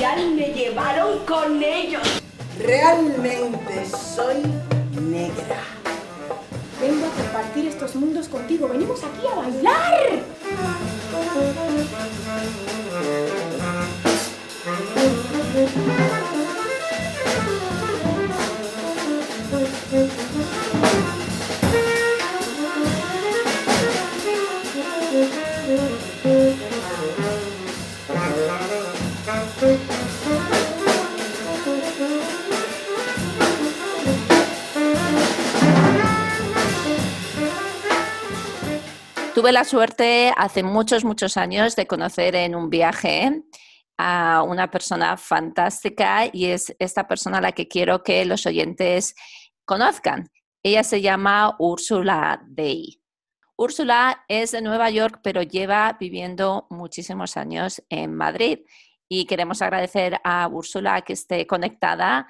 Industrial 0.00 0.34
me 0.34 0.54
llevaron 0.54 1.18
con 1.26 1.62
ellos. 1.62 2.02
Realmente 2.58 3.86
soy 3.86 4.42
negra. 5.00 5.62
Vengo 6.80 7.06
a 7.06 7.10
compartir 7.10 7.66
estos 7.66 7.94
mundos 7.96 8.28
contigo. 8.28 8.68
Venimos 8.68 9.02
aquí 9.04 9.26
a 9.30 9.34
bailar. 9.34 10.89
La 39.52 39.64
suerte 39.64 40.32
hace 40.36 40.62
muchos, 40.62 41.04
muchos 41.04 41.36
años 41.36 41.74
de 41.74 41.88
conocer 41.88 42.36
en 42.36 42.54
un 42.54 42.70
viaje 42.70 43.42
a 43.98 44.44
una 44.46 44.70
persona 44.70 45.16
fantástica 45.16 46.30
y 46.32 46.46
es 46.46 46.76
esta 46.78 47.08
persona 47.08 47.40
la 47.40 47.50
que 47.50 47.66
quiero 47.66 48.04
que 48.04 48.24
los 48.24 48.46
oyentes 48.46 49.16
conozcan. 49.64 50.30
Ella 50.62 50.84
se 50.84 51.00
llama 51.00 51.56
Úrsula 51.58 52.40
Day. 52.46 53.02
Úrsula 53.56 54.24
es 54.28 54.52
de 54.52 54.62
Nueva 54.62 54.88
York, 54.88 55.18
pero 55.20 55.42
lleva 55.42 55.96
viviendo 55.98 56.68
muchísimos 56.70 57.36
años 57.36 57.82
en 57.88 58.14
Madrid. 58.14 58.60
Y 59.08 59.24
queremos 59.24 59.62
agradecer 59.62 60.20
a 60.22 60.46
Úrsula 60.46 61.02
que 61.02 61.14
esté 61.14 61.48
conectada 61.48 62.28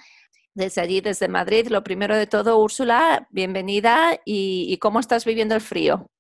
desde 0.54 0.80
allí, 0.80 1.02
desde 1.02 1.28
Madrid. 1.28 1.68
Lo 1.68 1.84
primero 1.84 2.16
de 2.16 2.26
todo, 2.26 2.58
Úrsula, 2.58 3.28
bienvenida. 3.30 4.18
¿Y, 4.24 4.68
y 4.70 4.78
cómo 4.78 5.00
estás 5.00 5.26
viviendo 5.26 5.54
el 5.54 5.60
frío? 5.60 6.10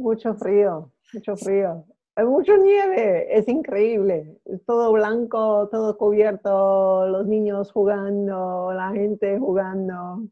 Mucho 0.00 0.34
frío, 0.34 0.90
mucho 1.12 1.36
frío. 1.36 1.84
Hay 2.16 2.24
mucha 2.24 2.56
nieve, 2.56 3.36
es 3.38 3.46
increíble. 3.48 4.38
Todo 4.66 4.92
blanco, 4.92 5.68
todo 5.70 5.96
cubierto, 5.96 7.06
los 7.06 7.26
niños 7.26 7.70
jugando, 7.72 8.72
la 8.72 8.90
gente 8.92 9.38
jugando. 9.38 10.22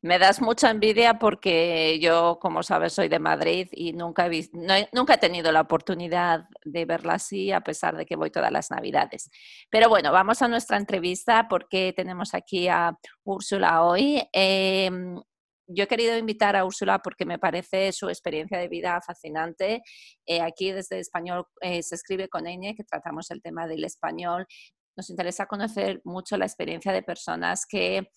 Me 0.00 0.18
das 0.18 0.40
mucha 0.40 0.70
envidia 0.70 1.18
porque 1.18 1.98
yo, 2.00 2.38
como 2.40 2.62
sabes, 2.62 2.94
soy 2.94 3.08
de 3.08 3.18
Madrid 3.18 3.68
y 3.72 3.92
nunca 3.92 4.26
he, 4.26 4.28
vis- 4.30 4.50
no 4.54 4.74
he- 4.74 4.88
nunca 4.92 5.14
he 5.14 5.18
tenido 5.18 5.52
la 5.52 5.60
oportunidad 5.62 6.44
de 6.64 6.84
verla 6.86 7.14
así, 7.14 7.52
a 7.52 7.60
pesar 7.60 7.96
de 7.96 8.06
que 8.06 8.16
voy 8.16 8.30
todas 8.30 8.50
las 8.52 8.70
Navidades. 8.70 9.30
Pero 9.70 9.88
bueno, 9.90 10.12
vamos 10.12 10.40
a 10.42 10.48
nuestra 10.48 10.78
entrevista 10.78 11.46
porque 11.50 11.92
tenemos 11.94 12.34
aquí 12.34 12.68
a 12.68 12.96
Úrsula 13.24 13.82
hoy. 13.82 14.22
Em, 14.32 15.20
yo 15.66 15.84
he 15.84 15.88
querido 15.88 16.16
invitar 16.16 16.56
a 16.56 16.64
Úrsula 16.64 17.00
porque 17.00 17.24
me 17.24 17.38
parece 17.38 17.92
su 17.92 18.08
experiencia 18.08 18.58
de 18.58 18.68
vida 18.68 19.00
fascinante. 19.00 19.82
Eh, 20.24 20.40
aquí 20.40 20.72
desde 20.72 21.00
español 21.00 21.46
eh, 21.60 21.82
se 21.82 21.94
escribe 21.94 22.28
con 22.28 22.44
ñ, 22.44 22.74
que 22.76 22.84
tratamos 22.84 23.30
el 23.30 23.42
tema 23.42 23.66
del 23.66 23.84
español. 23.84 24.46
Nos 24.96 25.10
interesa 25.10 25.46
conocer 25.46 26.00
mucho 26.04 26.36
la 26.36 26.46
experiencia 26.46 26.92
de 26.92 27.02
personas 27.02 27.66
que 27.66 28.08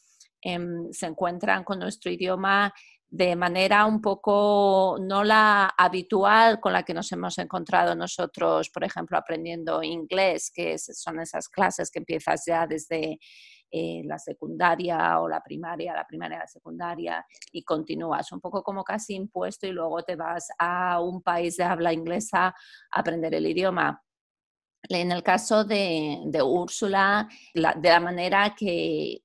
em, 0.41 0.91
se 0.91 1.07
encuentran 1.07 1.63
con 1.63 1.79
nuestro 1.79 2.11
idioma 2.11 2.73
de 3.11 3.35
manera 3.35 3.85
un 3.87 4.01
poco 4.01 4.97
no 5.01 5.23
la 5.23 5.73
habitual 5.77 6.59
con 6.59 6.73
la 6.73 6.83
que 6.83 6.93
nos 6.93 7.11
hemos 7.11 7.39
encontrado 7.39 7.95
nosotros, 7.95 8.69
por 8.69 8.83
ejemplo, 8.83 9.17
aprendiendo 9.17 9.81
inglés, 9.81 10.51
que 10.53 10.77
son 10.77 11.19
esas 11.19 11.49
clases 11.49 11.89
que 11.89 11.99
empiezas 11.99 12.43
ya 12.45 12.67
desde 12.67 13.17
eh, 13.71 14.01
la 14.05 14.17
secundaria 14.19 15.19
o 15.19 15.27
la 15.29 15.41
primaria, 15.41 15.93
la 15.93 16.05
primaria, 16.07 16.39
la 16.39 16.47
secundaria, 16.47 17.25
y 17.51 17.63
continúas 17.63 18.31
un 18.31 18.39
poco 18.41 18.63
como 18.63 18.83
casi 18.83 19.15
impuesto 19.15 19.67
y 19.67 19.71
luego 19.71 20.03
te 20.03 20.15
vas 20.15 20.47
a 20.57 21.01
un 21.01 21.21
país 21.21 21.57
de 21.57 21.63
habla 21.63 21.93
inglesa 21.93 22.47
a 22.47 22.53
aprender 22.99 23.33
el 23.35 23.45
idioma. 23.45 24.01
En 24.89 25.11
el 25.11 25.23
caso 25.23 25.63
de, 25.65 26.19
de 26.25 26.41
Úrsula, 26.41 27.27
la- 27.53 27.73
de 27.73 27.89
la 27.89 27.99
manera 27.99 28.55
que, 28.57 29.23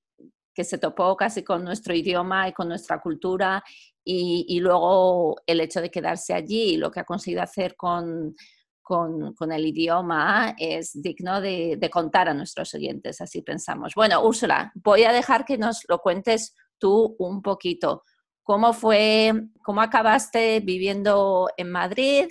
que 0.53 0.65
se 0.65 0.79
topó 0.79 1.17
casi 1.17 1.43
con 1.43 1.65
nuestro 1.65 1.95
idioma 1.95 2.49
y 2.49 2.53
con 2.53 2.69
nuestra 2.69 3.01
cultura 3.01 3.63
y, 4.05 4.45
y 4.49 4.61
luego 4.61 5.37
el 5.47 5.61
hecho 5.61 5.81
de 5.81 5.91
quedarse 5.91 6.35
allí 6.35 6.77
lo 6.77 6.91
que 6.91 7.01
ha 7.01 7.05
conseguido 7.05 7.43
hacer 7.43 7.77
con, 7.77 8.35
con, 8.85 9.35
con 9.35 9.51
el 9.51 9.67
idioma 9.67 10.55
es 10.59 10.93
digno 11.03 11.41
de, 11.41 11.77
de 11.79 11.91
contar 11.91 12.29
a 12.29 12.35
nuestros 12.35 12.75
oyentes, 12.75 13.21
así 13.21 13.41
pensamos. 13.41 13.95
Bueno, 13.97 14.23
Úrsula, 14.23 14.71
voy 14.77 15.05
a 15.05 15.13
dejar 15.13 15.47
que 15.47 15.57
nos 15.57 15.85
lo 15.89 15.99
cuentes 15.99 16.55
tú 16.79 17.17
un 17.19 17.41
poquito. 17.41 18.03
¿Cómo 18.43 18.75
fue, 18.75 19.33
cómo 19.63 19.81
acabaste 19.81 20.61
viviendo 20.61 21.49
en 21.57 21.73
Madrid 21.73 22.29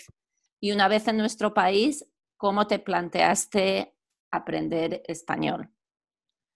y 0.61 0.71
una 0.71 0.87
vez 0.87 1.07
en 1.07 1.17
nuestro 1.17 1.55
país, 1.55 2.05
cómo 2.37 2.67
te 2.67 2.77
planteaste 2.77 3.95
aprender 4.29 5.01
español? 5.07 5.72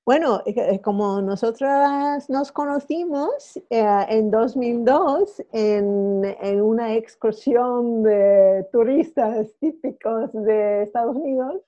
Bueno, 0.08 0.42
como 0.86 1.22
nosotras 1.22 2.30
nos 2.30 2.54
conocimos 2.54 3.58
eh, 3.70 4.06
en 4.08 4.32
2002 4.32 5.44
en, 5.52 6.24
en 6.24 6.62
una 6.62 6.94
excursión 6.94 8.04
de 8.04 8.66
turistas 8.72 9.54
típicos 9.60 10.32
de 10.32 10.84
Estados 10.84 11.14
Unidos, 11.14 11.62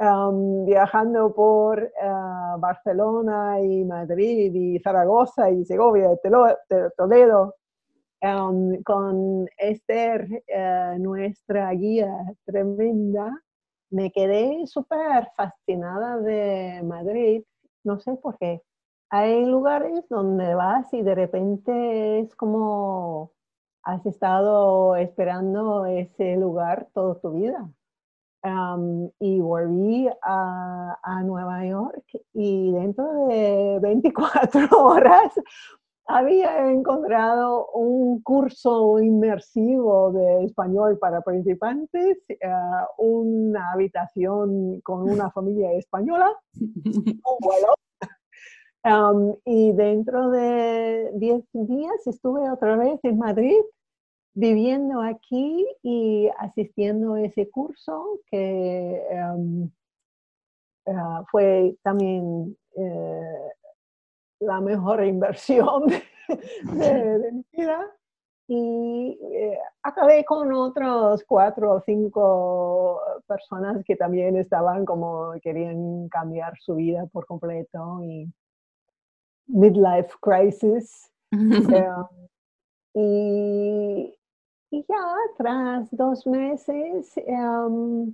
um, 0.00 0.66
viajando 0.66 1.32
por 1.32 1.80
eh, 1.80 1.90
Barcelona 2.58 3.60
y 3.60 3.84
Madrid 3.84 4.52
y 4.52 4.80
Zaragoza 4.80 5.48
y 5.48 5.64
Segovia 5.64 6.12
y 6.12 6.16
Toledo, 6.96 7.54
um, 8.20 8.82
con 8.82 9.46
Esther, 9.56 10.26
eh, 10.48 10.96
nuestra 10.98 11.70
guía 11.74 12.12
tremenda, 12.44 13.30
me 13.90 14.10
quedé 14.10 14.66
súper 14.66 15.28
fascinada 15.36 16.16
de 16.18 16.82
Madrid, 16.82 17.44
no 17.84 18.00
sé 18.00 18.14
por 18.16 18.38
qué. 18.38 18.62
Hay 19.10 19.44
lugares 19.44 20.04
donde 20.08 20.54
vas 20.54 20.92
y 20.94 21.02
de 21.02 21.14
repente 21.14 22.20
es 22.20 22.34
como 22.36 23.32
has 23.82 24.04
estado 24.06 24.96
esperando 24.96 25.86
ese 25.86 26.36
lugar 26.36 26.88
toda 26.94 27.20
tu 27.20 27.32
vida. 27.32 27.68
Y 29.18 29.40
volví 29.40 30.08
a, 30.22 30.98
a 31.02 31.22
Nueva 31.22 31.66
York 31.66 32.04
y 32.32 32.72
dentro 32.72 33.26
de 33.26 33.78
24 33.82 34.68
horas 34.78 35.34
había 36.16 36.70
encontrado 36.70 37.68
un 37.72 38.20
curso 38.22 38.98
inmersivo 39.00 40.12
de 40.12 40.44
español 40.44 40.98
para 40.98 41.22
principiantes, 41.22 42.18
eh, 42.28 42.38
una 42.98 43.72
habitación 43.72 44.80
con 44.80 45.08
una 45.08 45.30
familia 45.32 45.72
española, 45.72 46.32
un 46.54 47.38
vuelo. 47.40 47.74
Um, 48.82 49.36
y 49.44 49.72
dentro 49.72 50.30
de 50.30 51.10
10 51.14 51.44
días 51.52 52.06
estuve 52.06 52.50
otra 52.50 52.76
vez 52.76 52.98
en 53.02 53.18
Madrid 53.18 53.60
viviendo 54.32 55.02
aquí 55.02 55.66
y 55.82 56.30
asistiendo 56.38 57.14
a 57.14 57.22
ese 57.22 57.50
curso 57.50 58.20
que 58.30 59.02
um, 59.12 59.70
uh, 60.86 61.24
fue 61.30 61.76
también 61.82 62.56
eh, 62.74 63.50
la 64.40 64.60
mejor 64.60 65.04
inversión 65.04 65.86
de, 66.28 67.32
mi 67.32 67.44
vida. 67.52 67.90
Y 68.48 69.16
eh, 69.32 69.58
acabé 69.82 70.24
con 70.24 70.52
otros 70.52 71.22
cuatro 71.24 71.74
o 71.74 71.80
cinco 71.80 73.00
personas 73.26 73.84
que 73.84 73.94
también 73.94 74.36
estaban 74.36 74.84
como 74.84 75.34
querían 75.40 76.08
cambiar 76.08 76.58
su 76.58 76.74
vida 76.74 77.06
por 77.12 77.26
completo 77.26 78.02
y 78.02 78.28
midlife 79.46 80.10
crisis. 80.20 81.12
y, 82.94 84.18
y, 84.72 84.84
ya 84.88 85.14
tras 85.36 85.88
dos 85.92 86.26
meses 86.26 87.16
em, 87.18 88.12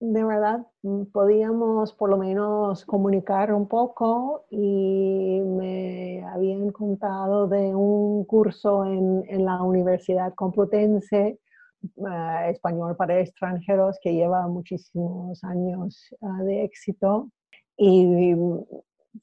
de 0.00 0.24
verdad 0.24 0.66
podíamos 1.12 1.92
por 1.92 2.08
lo 2.08 2.16
menos 2.16 2.86
comunicar 2.86 3.52
un 3.52 3.68
poco 3.68 4.46
y 4.50 5.40
me 5.44 6.24
habían 6.24 6.70
contado 6.70 7.46
de 7.46 7.74
un 7.74 8.24
curso 8.24 8.86
en, 8.86 9.44
la 9.44 9.62
Universidad 9.62 10.34
Complutense, 10.34 11.38
eh, 11.82 12.50
español 12.50 12.96
para 12.96 13.20
extranjeros, 13.20 13.98
que 14.02 14.14
lleva 14.14 14.48
muchísimos 14.48 15.44
años 15.44 16.14
ah, 16.22 16.42
de 16.44 16.64
éxito. 16.64 17.30
Y 17.76 18.34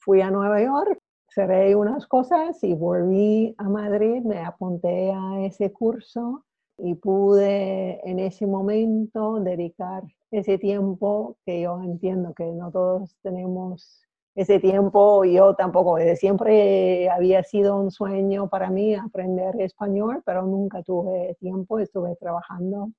fui 0.00 0.20
a 0.20 0.30
Nueva 0.30 0.62
York, 0.62 1.00
cerré 1.28 1.74
unas 1.74 2.06
cosas 2.06 2.62
y 2.62 2.74
volví 2.74 3.54
a 3.58 3.68
Madrid, 3.68 4.22
me 4.22 4.44
apunté 4.44 5.12
a 5.12 5.44
ese 5.44 5.72
curso 5.72 6.44
y 6.78 6.94
pude 6.94 8.00
en 8.08 8.20
ese 8.20 8.46
momento 8.46 9.40
dedicar 9.40 10.04
ese 10.30 10.58
tiempo 10.58 11.36
que 11.44 11.62
yo 11.62 11.80
entiendo 11.82 12.34
que 12.34 12.44
no 12.44 12.70
todos 12.70 13.16
tenemos 13.22 14.02
ese 14.34 14.60
tiempo, 14.60 15.24
yo 15.24 15.54
tampoco, 15.54 15.98
siempre 16.14 17.08
había 17.10 17.42
sido 17.42 17.76
un 17.76 17.90
sueño 17.90 18.48
para 18.48 18.70
mí 18.70 18.94
aprender 18.94 19.60
español, 19.60 20.22
pero 20.24 20.42
nunca 20.42 20.82
tuve 20.82 21.36
tiempo, 21.40 21.80
estuve 21.80 22.14
trabajando 22.16 22.92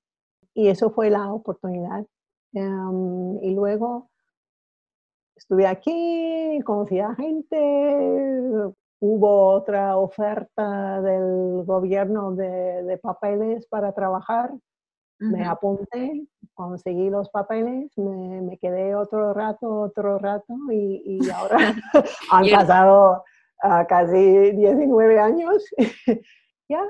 y 0.54 0.68
eso 0.68 0.90
fue 0.90 1.10
la 1.10 1.32
oportunidad. 1.32 2.04
Em, 2.52 3.38
y 3.42 3.54
luego 3.54 4.10
estuve 5.36 5.66
aquí, 5.66 6.60
conocí 6.64 7.00
a 7.00 7.14
gente, 7.14 7.56
hubo 9.00 9.46
otra 9.52 9.96
oferta 9.96 11.00
del 11.00 11.64
gobierno 11.64 12.32
de, 12.34 12.98
papeles 13.02 13.66
para 13.66 13.92
trabajar, 13.92 14.52
me 15.20 15.44
apunté, 15.44 16.26
conseguí 16.54 17.10
los 17.10 17.28
papeles, 17.30 17.92
me, 17.96 18.58
quedé 18.58 18.94
otro 18.94 19.34
rato, 19.34 19.68
otro 19.82 20.18
rato 20.18 20.54
y, 20.72 21.20
ahora 21.30 21.56
han 22.30 22.48
pasado 22.50 23.24
ah, 23.62 23.86
casi 23.88 24.52
19 24.52 25.18
años. 25.20 25.64
ya. 26.68 26.82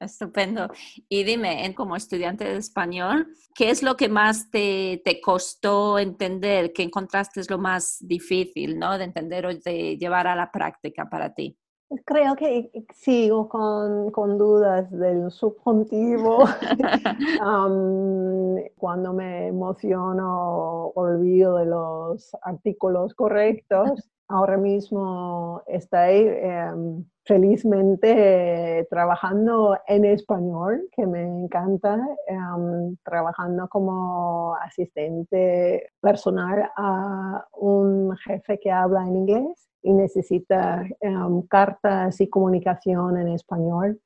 Estupendo. 0.00 0.68
Y 1.10 1.24
dime, 1.24 1.74
como 1.74 1.94
estudiante 1.94 2.44
de 2.44 2.56
español, 2.56 3.28
¿qué 3.54 3.68
es 3.68 3.82
lo 3.82 3.96
que 3.96 4.08
más 4.08 4.50
te, 4.50 5.02
te 5.04 5.20
costó 5.20 5.98
entender? 5.98 6.72
¿Qué 6.72 6.82
encontraste 6.82 7.40
es 7.40 7.50
lo 7.50 7.58
más 7.58 7.98
difícil 8.00 8.78
¿no? 8.78 8.96
de 8.96 9.04
entender 9.04 9.44
o 9.44 9.54
de 9.54 9.98
llevar 9.98 10.26
a 10.26 10.34
la 10.34 10.50
práctica 10.50 11.10
para 11.10 11.34
ti? 11.34 11.58
Creo 12.04 12.36
que 12.36 12.70
sigo 12.94 13.48
con, 13.48 14.12
con 14.12 14.38
dudas 14.38 14.88
del 14.92 15.28
subjuntivo. 15.32 16.38
cuando 18.76 19.12
me 19.12 19.48
emociono, 19.48 20.92
olvido 20.94 21.56
de 21.56 21.66
los 21.66 22.30
artículos 22.42 23.12
correctos. 23.14 24.08
Ahora 24.28 24.56
mismo 24.56 25.64
estoy 25.66 26.28
em, 26.28 27.04
felizmente 27.24 28.86
trabajando 28.88 29.76
en 29.88 30.04
español, 30.04 30.88
que 30.92 31.08
me 31.08 31.24
encanta, 31.24 31.98
em, 32.28 32.96
trabajando 33.04 33.68
como 33.68 34.54
asistente 34.62 35.90
personal 36.00 36.70
a 36.76 37.44
un 37.54 38.16
jefe 38.18 38.60
que 38.60 38.70
habla 38.70 39.02
en 39.02 39.16
inglés 39.16 39.69
y 39.82 39.92
necesita 39.92 40.86
em, 41.00 41.42
cartas 41.42 42.20
y 42.20 42.28
comunicación 42.28 43.18
en 43.18 43.28
español. 43.28 44.00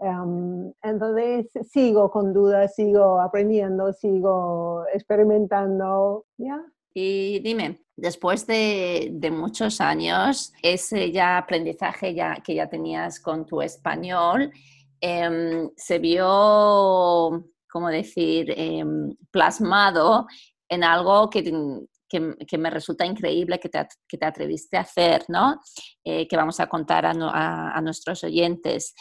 Em, 0.00 0.72
entonces 0.82 1.50
sigo 1.70 2.10
con 2.10 2.32
dudas, 2.32 2.74
sigo 2.74 3.20
aprendiendo, 3.20 3.92
sigo 3.92 4.84
experimentando. 4.92 6.24
Y 6.94 7.40
dime, 7.40 7.80
después 7.96 8.46
de, 8.46 9.10
de, 9.12 9.30
muchos 9.30 9.80
años, 9.80 10.52
ese 10.62 11.10
ya 11.12 11.38
aprendizaje 11.38 12.14
ya, 12.14 12.36
que 12.44 12.54
ya 12.54 12.68
tenías 12.68 13.20
con 13.20 13.44
tu 13.44 13.60
español, 13.60 14.52
em, 15.00 15.70
se 15.76 15.98
vio, 15.98 17.44
¿cómo 17.70 17.88
decir?, 17.88 18.54
plasmado 19.30 20.26
en 20.68 20.84
algo 20.84 21.30
que, 21.30 21.42
que, 22.08 22.58
me 22.58 22.70
resulta 22.70 23.04
increíble 23.04 23.58
que 23.60 23.68
te, 23.68 23.86
que 24.08 24.18
te, 24.18 24.26
atreviste 24.26 24.76
a 24.76 24.82
hacer, 24.82 25.24
¿no? 25.28 25.60
Eh, 26.04 26.26
que 26.26 26.36
vamos 26.36 26.58
a 26.60 26.66
contar 26.66 27.06
a, 27.06 27.10
a, 27.10 27.80
nuestros 27.80 28.24
oyentes. 28.24 28.94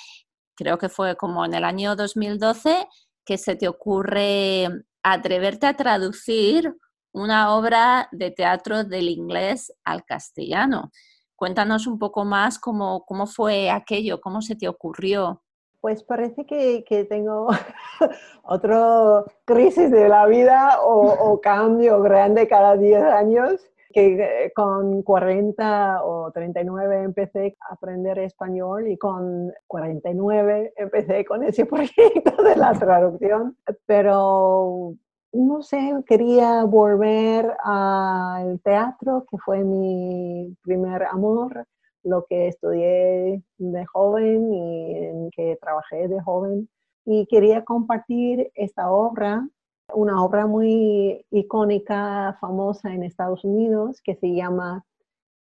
Creo 0.56 0.78
que 0.78 0.90
fue 0.90 1.16
como 1.16 1.46
en 1.46 1.54
el 1.54 1.64
año 1.64 1.96
2012 1.96 2.88
que 3.26 3.38
se 3.38 3.56
te 3.56 3.68
ocurre 3.68 4.68
atreverte 5.04 5.68
a 5.68 5.76
traducir 5.76 6.74
una 7.14 7.56
obra 7.56 8.10
de 8.12 8.32
teatro 8.32 8.84
del 8.84 9.10
inglés 9.10 9.74
al 9.84 10.04
castellano. 10.06 10.92
Cuéntanos 11.36 11.88
un 11.88 12.00
poco 12.00 12.26
más 12.26 12.60
cómo, 12.60 13.06
cómo 13.06 13.28
fue 13.28 13.70
aquello, 13.70 14.20
cómo 14.22 14.42
se 14.42 14.56
te 14.56 14.68
ocurrió. 14.68 15.44
Pues 15.88 16.04
parece 16.04 16.46
que, 16.46 16.84
que 16.84 17.06
tengo 17.06 17.48
otra 18.44 19.24
crisis 19.46 19.90
de 19.90 20.10
la 20.10 20.26
vida 20.26 20.82
o, 20.82 21.40
cambio 21.42 22.02
grande 22.02 22.46
cada 22.46 22.76
10 22.76 23.04
años, 23.04 23.72
que 23.94 24.16
eh, 24.22 24.52
con 24.54 25.02
40 25.02 26.04
o 26.04 26.30
39 26.34 27.04
empecé 27.04 27.56
a 27.62 27.76
aprender 27.76 28.20
español 28.20 28.90
y 28.90 28.98
con 28.98 29.54
49 29.68 30.74
empecé 30.76 31.24
con 31.24 31.44
ese 31.44 31.66
proyecto 31.74 32.44
de 32.44 32.58
la 32.58 32.74
traducción, 32.74 33.56
pero 33.86 34.94
no 35.32 35.62
sé, 35.62 35.94
quería 36.06 36.66
volver 36.66 37.56
al 37.64 38.60
teatro, 38.60 39.26
que 39.32 39.38
fue 39.38 39.64
mi 39.64 40.54
primer 40.64 41.04
amor 41.04 41.66
lo 42.08 42.26
que 42.26 42.48
estudié 42.48 43.44
de 43.58 43.86
joven 43.86 44.54
y 44.54 44.96
en 44.96 45.30
que 45.32 45.58
trabajé 45.62 46.08
de 46.08 46.22
joven. 46.22 46.70
Y 47.06 47.26
quería 47.28 47.64
compartir 47.64 48.52
esta 48.56 48.92
obra, 48.92 49.48
una 49.94 50.24
obra 50.24 50.48
muy 50.48 51.26
icónica, 51.32 52.38
famosa 52.40 52.94
en 52.94 53.04
Estados 53.04 53.44
Unidos, 53.44 54.02
que 54.04 54.16
se 54.16 54.34
llama 54.34 54.84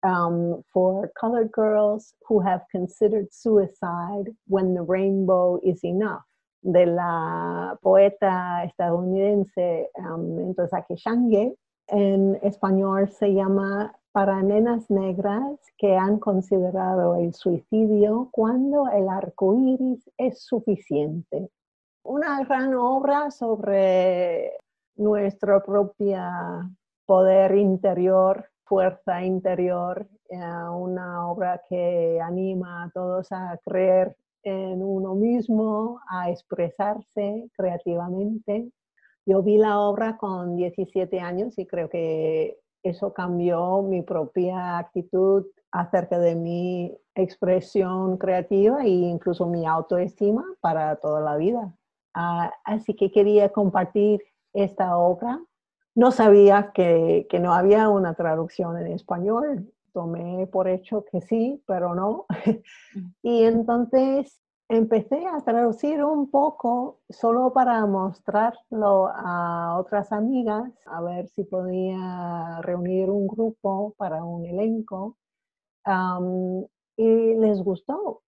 um, 0.03 0.63
For 0.73 1.11
Colored 1.21 1.51
Girls 1.55 2.15
Who 2.29 2.41
Have 2.41 2.65
Considered 2.71 3.29
Suicide 3.33 4.33
When 4.47 4.75
the 4.75 4.83
Rainbow 4.83 5.61
is 5.63 5.83
Enough, 5.85 6.23
de 6.63 6.87
la 6.87 7.77
poeta 7.81 8.65
estadounidense 8.65 9.91
um, 9.99 10.39
Entosaki 10.41 10.97
Shange. 10.97 11.55
En 11.89 12.39
español 12.43 13.09
se 13.11 13.33
llama 13.33 13.95
para 14.13 14.43
nenas 14.43 14.91
negras 14.91 15.61
que 15.77 15.95
han 15.95 16.19
considerado 16.19 17.17
el 17.17 17.35
suicidio 17.35 18.29
cuando 18.33 18.89
el 18.89 19.09
arco 19.09 19.55
iris 19.55 20.11
es 20.17 20.43
suficiente. 20.43 21.51
Una 22.03 22.43
gran 22.45 22.75
obra 22.75 23.31
sobre 23.31 24.53
nuestro 24.97 25.63
propio 25.63 26.19
poder 27.05 27.57
interior, 27.57 28.49
fuerza 28.65 29.23
interior, 29.23 30.09
eh, 30.29 30.39
una 30.39 31.31
obra 31.31 31.63
que 31.69 32.21
anima 32.21 32.85
a 32.85 32.91
todos 32.91 33.31
a 33.31 33.59
creer 33.65 34.17
en 34.43 34.83
uno 34.83 35.15
mismo, 35.15 36.01
a 36.09 36.31
expresarse 36.31 37.49
creativamente. 37.57 38.71
Yo 39.27 39.43
vi 39.43 39.59
la 39.59 39.81
obra 39.81 40.17
con 40.17 40.55
17 40.57 41.19
años 41.19 41.59
y 41.59 41.67
creo 41.67 41.89
que 41.89 42.61
eso 42.85 43.13
cambió 43.13 43.83
mi 43.83 44.03
propia 44.03 44.79
actitud 44.79 45.45
acerca 45.73 46.21
de 46.21 46.37
mi 46.37 46.97
expresión 47.17 48.19
creativa 48.19 48.85
e 48.85 48.89
incluso 48.89 49.47
mi 49.47 49.67
autoestima 49.67 50.45
para 50.61 50.95
toda 50.97 51.21
la 51.21 51.37
vida. 51.37 51.75
Ah, 52.15 52.53
así 52.65 52.95
que 52.95 53.11
quería 53.11 53.49
compartir 53.49 54.23
esta 54.53 54.97
obra. 54.97 55.41
No 55.97 56.13
sabía 56.13 56.71
que, 56.73 57.27
que 57.29 57.41
no 57.41 57.53
había 57.53 57.89
una 57.89 58.15
traducción 58.15 58.79
en 58.79 58.93
español. 58.93 59.73
Tomé 59.93 60.47
por 60.47 60.69
hecho 60.69 61.05
que 61.11 61.21
sí, 61.21 61.63
pero 61.67 61.97
no. 61.97 62.27
y 63.23 63.43
entonces 63.43 64.41
empecé 64.69 65.27
a 65.27 65.41
traducir 65.41 66.03
un 66.03 66.31
poco 66.31 67.01
solo 67.09 67.53
para 67.53 67.85
mostrarlo 67.87 69.09
a 69.15 69.79
otras 69.79 70.13
amigas, 70.13 70.73
a 70.87 71.01
ver 71.03 71.29
si 71.29 71.45
podía 71.45 72.61
reunir 72.63 73.11
un 73.11 73.27
grupo 73.27 73.95
para 73.97 74.25
un 74.25 74.45
elenco. 74.45 75.17
y 76.97 77.35
les 77.37 77.63
gustó. 77.63 78.23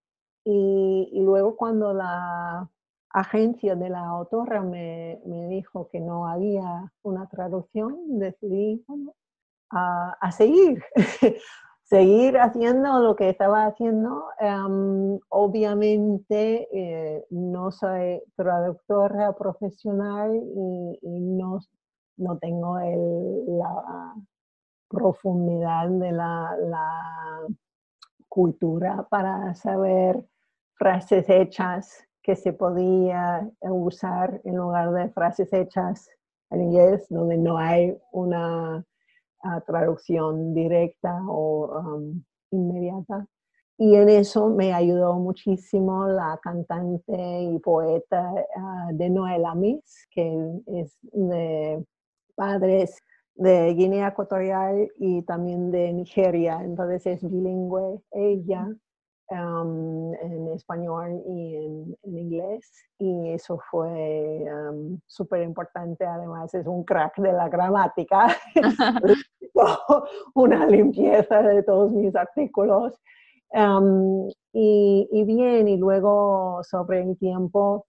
Y, 0.45 1.21
luego 1.21 1.55
cuando 1.57 1.93
la 1.93 2.69
agencia 3.11 3.75
de 3.75 3.89
la 3.89 4.05
autora 4.07 4.61
me, 4.61 5.19
dijo 5.49 5.89
que 5.91 5.99
no 5.99 6.27
había 6.27 6.91
una 7.03 7.27
traducción, 7.27 8.19
decidí 8.19 8.85
a 9.71 10.31
seguir. 10.31 10.83
seguir 11.89 12.37
haciendo 12.37 12.99
lo 12.99 13.15
que 13.15 13.29
estaba 13.29 13.65
haciendo. 13.65 14.25
Em, 14.39 15.19
obviamente 15.29 16.67
eh, 16.71 17.25
no 17.31 17.71
soy 17.71 18.21
traductora 18.35 19.33
profesional 19.33 20.35
y, 20.35 20.99
no, 21.01 21.59
no, 22.17 22.37
tengo 22.37 22.77
la 22.79 24.13
profundidad 24.87 25.89
de 25.89 26.11
la, 26.11 26.55
la, 26.61 27.47
cultura 28.31 29.07
para 29.09 29.55
saber 29.55 30.23
frases 30.75 31.27
hechas 31.29 32.05
que 32.21 32.35
se 32.35 32.53
podía 32.53 33.49
usar 33.61 34.39
en 34.43 34.55
lugar 34.55 34.91
de 34.91 35.09
frases 35.09 35.51
hechas 35.51 36.07
en 36.51 36.61
inglés, 36.61 37.07
donde 37.09 37.37
no 37.39 37.57
hay 37.57 37.97
una 38.11 38.85
traducción 39.65 40.53
directa 40.53 41.21
o 41.27 41.79
um, 41.79 42.23
inmediata. 42.51 43.25
Y 43.77 43.95
en 43.95 44.09
eso 44.09 44.49
me 44.49 44.73
ayudó 44.73 45.15
muchísimo 45.15 46.05
la 46.07 46.37
cantante 46.43 47.43
y 47.43 47.59
poeta 47.59 48.33
uh, 48.33 48.95
de 48.95 49.09
Noel 49.09 49.43
Miss, 49.55 50.07
que 50.11 50.61
es 50.67 50.97
de 51.01 51.85
padres 52.35 52.97
de 53.35 53.73
Guinea 53.73 54.09
Ecuatorial 54.09 54.91
y 54.97 55.21
también 55.21 55.71
de 55.71 55.93
Nigeria, 55.93 56.59
entonces 56.61 57.05
es 57.07 57.21
bilingüe 57.23 58.01
ella 58.11 58.67
en 59.29 60.47
español 60.53 61.21
y 61.27 61.55
en, 61.55 61.97
inglés. 62.03 62.71
Y 62.97 63.29
eso 63.29 63.59
fue 63.69 64.45
súper 65.07 65.43
importante. 65.43 66.05
Además, 66.05 66.53
es 66.53 66.65
un 66.65 66.83
crack 66.83 67.17
de 67.17 67.33
la 67.33 67.49
gramática. 67.49 68.27
Una 70.35 70.65
limpieza 70.65 71.41
de 71.41 71.63
todos 71.63 71.91
mis 71.91 72.15
artículos. 72.15 72.99
y, 74.53 75.23
bien, 75.25 75.67
y 75.67 75.77
luego 75.77 76.61
sobre 76.63 77.01
el 77.01 77.17
tiempo, 77.17 77.85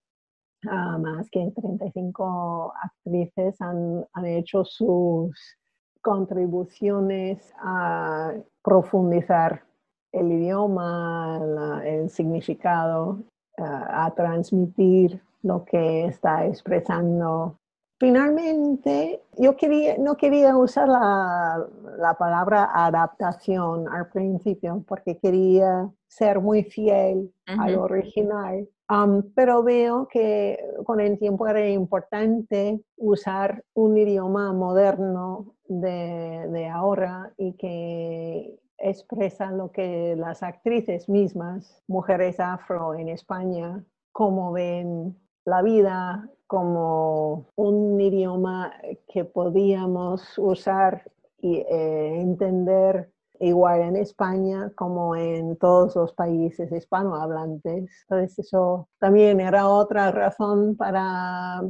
ah, 0.68 0.98
más 0.98 1.28
que 1.30 1.50
35 1.54 2.72
actrices 2.82 3.60
han, 3.60 4.04
han 4.12 4.26
hecho 4.26 4.64
sus 4.64 5.58
contribuciones 6.02 7.52
a 7.58 8.32
profundizar 8.62 9.69
el 10.12 10.32
idioma, 10.32 11.40
el 11.84 12.10
significado, 12.10 13.18
eh, 13.56 13.62
a 13.62 14.10
transmitir 14.14 15.20
lo 15.42 15.64
que 15.64 16.06
está 16.06 16.46
expresando. 16.46 17.56
Finalmente, 17.98 19.22
yo 19.36 19.56
quería, 19.56 19.98
no 19.98 20.16
quería 20.16 20.56
usar 20.56 20.88
la, 20.88 21.66
la 21.98 22.14
palabra 22.14 22.70
adaptación 22.72 23.86
al 23.88 24.08
principio 24.08 24.82
porque 24.88 25.18
quería 25.18 25.90
ser 26.08 26.40
muy 26.40 26.64
fiel 26.64 27.32
al 27.46 27.76
original. 27.76 28.66
Um, 28.90 29.22
pero 29.36 29.62
veo 29.62 30.08
que 30.08 30.58
con 30.84 31.00
el 31.00 31.16
tiempo 31.18 31.46
era 31.46 31.68
importante 31.68 32.80
usar 32.96 33.62
un 33.74 33.96
idioma 33.96 34.52
moderno 34.52 35.54
de, 35.68 36.48
de 36.50 36.68
ahora 36.68 37.32
y 37.36 37.52
que 37.52 38.58
expresan 38.80 39.58
lo 39.58 39.70
que 39.70 40.16
las 40.16 40.42
actrices 40.42 41.08
mismas, 41.08 41.82
mujeres 41.86 42.40
afro 42.40 42.94
en 42.94 43.08
España, 43.08 43.84
como 44.12 44.52
ven 44.52 45.16
la 45.44 45.62
vida 45.62 46.28
como 46.46 47.46
un 47.54 48.00
idioma 48.00 48.72
que 49.12 49.24
podíamos 49.24 50.36
usar 50.38 51.10
y 51.38 51.58
eh, 51.58 52.20
entender 52.20 53.12
igual 53.38 53.80
en 53.80 53.96
España 53.96 54.70
como 54.74 55.16
en 55.16 55.56
todos 55.56 55.96
los 55.96 56.12
países 56.12 56.70
hispanohablantes. 56.70 57.90
Entonces 58.02 58.38
eso 58.38 58.88
también 58.98 59.40
era 59.40 59.68
otra 59.68 60.10
razón 60.12 60.76
para 60.76 61.62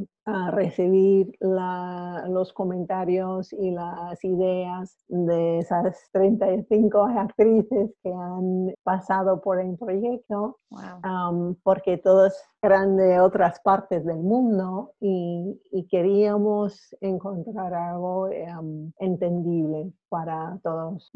recibir 0.51 1.31
los 1.39 2.53
comentarios 2.53 3.53
y 3.53 3.71
las 3.71 4.23
ideas 4.23 4.97
de 5.07 5.59
esas 5.59 6.09
35 6.11 7.03
actrices 7.03 7.91
que 8.03 8.13
han 8.13 8.73
pasado 8.83 9.41
por 9.41 9.59
el 9.59 9.77
proyecto, 9.77 10.59
porque 11.63 11.97
todos 11.97 12.33
eran 12.61 12.97
de 12.97 13.19
otras 13.19 13.59
partes 13.61 14.05
del 14.05 14.19
mundo 14.19 14.93
y, 14.99 15.59
queríamos 15.89 16.95
encontrar 17.01 17.73
algo 17.73 18.29
entendible 18.99 19.91
para 20.09 20.57
todos. 20.63 21.11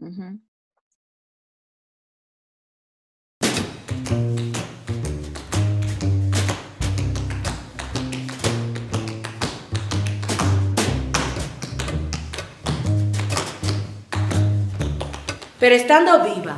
Pero 15.59 15.75
estando 15.75 16.23
viva 16.23 16.57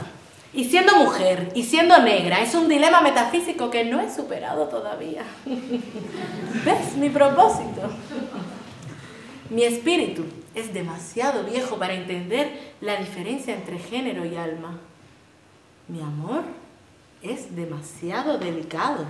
y 0.53 0.65
siendo 0.65 0.95
mujer 0.95 1.51
y 1.53 1.63
siendo 1.63 1.99
negra 1.99 2.41
es 2.41 2.55
un 2.55 2.67
dilema 2.67 3.01
metafísico 3.01 3.69
que 3.69 3.85
no 3.85 4.01
he 4.01 4.13
superado 4.13 4.67
todavía. 4.67 5.23
¿Ves 6.65 6.95
mi 6.97 7.09
propósito? 7.09 7.89
Mi 9.49 9.63
espíritu 9.63 10.25
es 10.55 10.73
demasiado 10.73 11.43
viejo 11.43 11.77
para 11.77 11.93
entender 11.93 12.73
la 12.81 12.97
diferencia 12.97 13.53
entre 13.53 13.77
género 13.77 14.25
y 14.25 14.35
alma. 14.35 14.79
Mi 15.87 16.01
amor 16.01 16.43
es 17.21 17.55
demasiado 17.55 18.37
delicado 18.37 19.05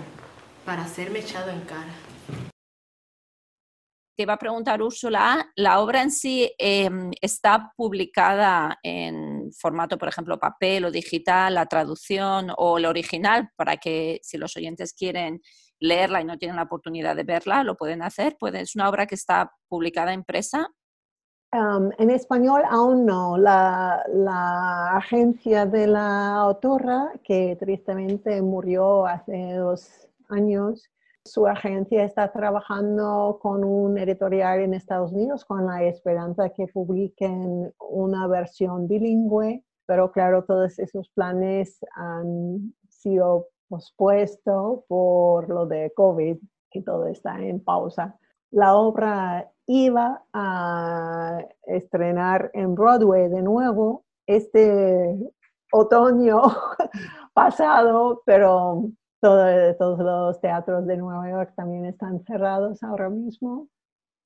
para 0.66 0.88
serme 0.88 1.20
echado 1.20 1.50
en 1.50 1.62
cara 1.62 2.07
te 4.18 4.24
iba 4.24 4.34
a 4.34 4.40
preguntar, 4.40 4.82
Úrsula, 4.82 5.52
¿la 5.56 5.80
obra 5.80 6.02
en 6.02 6.10
sí 6.10 6.52
em, 6.58 7.12
está 7.22 7.72
publicada 7.78 8.80
en 8.82 9.52
formato, 9.54 10.00
por 10.00 10.10
ejemplo, 10.10 10.40
papel 10.40 10.86
o 10.86 10.92
digital, 10.92 11.54
la 11.54 11.68
traducción 11.68 12.52
o 12.58 12.80
el 12.80 12.88
original, 12.88 13.52
para 13.56 13.78
que 13.78 14.20
si 14.24 14.40
los 14.40 14.58
oyentes 14.58 14.94
quieren 14.94 15.40
leerla 15.80 16.22
y 16.22 16.26
no 16.26 16.40
tienen 16.40 16.56
la 16.56 16.64
oportunidad 16.64 17.16
de 17.16 17.26
verla, 17.26 17.64
lo 17.64 17.78
pueden 17.78 18.02
hacer? 18.02 18.36
¿Es 18.54 18.76
una 18.76 18.90
obra 18.90 19.06
que 19.06 19.14
está 19.14 19.54
publicada 19.70 20.14
impresa? 20.14 20.68
en 21.52 22.10
español 22.10 22.62
aún 22.70 23.06
no. 23.06 23.38
La, 23.38 24.04
la, 24.14 24.98
agencia 24.98 25.66
de 25.66 25.88
la 25.88 26.36
autora, 26.36 27.14
que 27.24 27.56
tristemente 27.58 28.42
murió 28.42 29.06
hace 29.06 29.54
dos 29.54 30.08
años, 30.28 30.90
su 31.28 31.48
agencia 31.48 32.04
está 32.04 32.32
trabajando 32.32 33.40
con 33.42 33.64
un 33.64 33.98
editorial 33.98 34.62
en 34.62 34.74
Estados 34.74 35.12
Unidos 35.12 35.46
con 35.46 35.66
la 35.66 35.84
esperanza 35.84 36.50
que 36.50 36.68
publiquen 36.68 37.74
una 37.80 38.28
versión 38.28 38.88
bilingüe, 38.88 39.64
pero 39.86 40.12
claro, 40.12 40.44
todos 40.46 40.80
esos 40.80 41.10
planes 41.10 41.80
han 41.96 42.74
sido 42.90 43.48
pospuestos 43.70 44.84
por 44.88 45.50
lo 45.50 45.66
de 45.66 45.92
COVID, 45.96 46.38
que 46.72 46.82
todo 46.82 47.08
está 47.08 47.40
en 47.42 47.64
pausa. 47.64 48.18
La 48.52 48.76
obra 48.76 49.52
iba 49.66 50.24
a 50.34 51.40
estrenar 51.64 52.50
en 52.54 52.76
Broadway 52.76 53.28
de 53.30 53.42
nuevo 53.42 54.06
este 54.26 55.18
otoño 55.72 56.42
pasado, 57.34 58.22
pero 58.26 58.90
todos 59.20 60.00
los 60.00 60.40
teatros 60.42 60.86
de 60.86 60.98
Nueva 60.98 61.30
York 61.30 61.54
también 61.56 61.86
están 61.86 62.24
cerrados 62.26 62.84
ahora 62.84 63.10
mismo. 63.10 63.68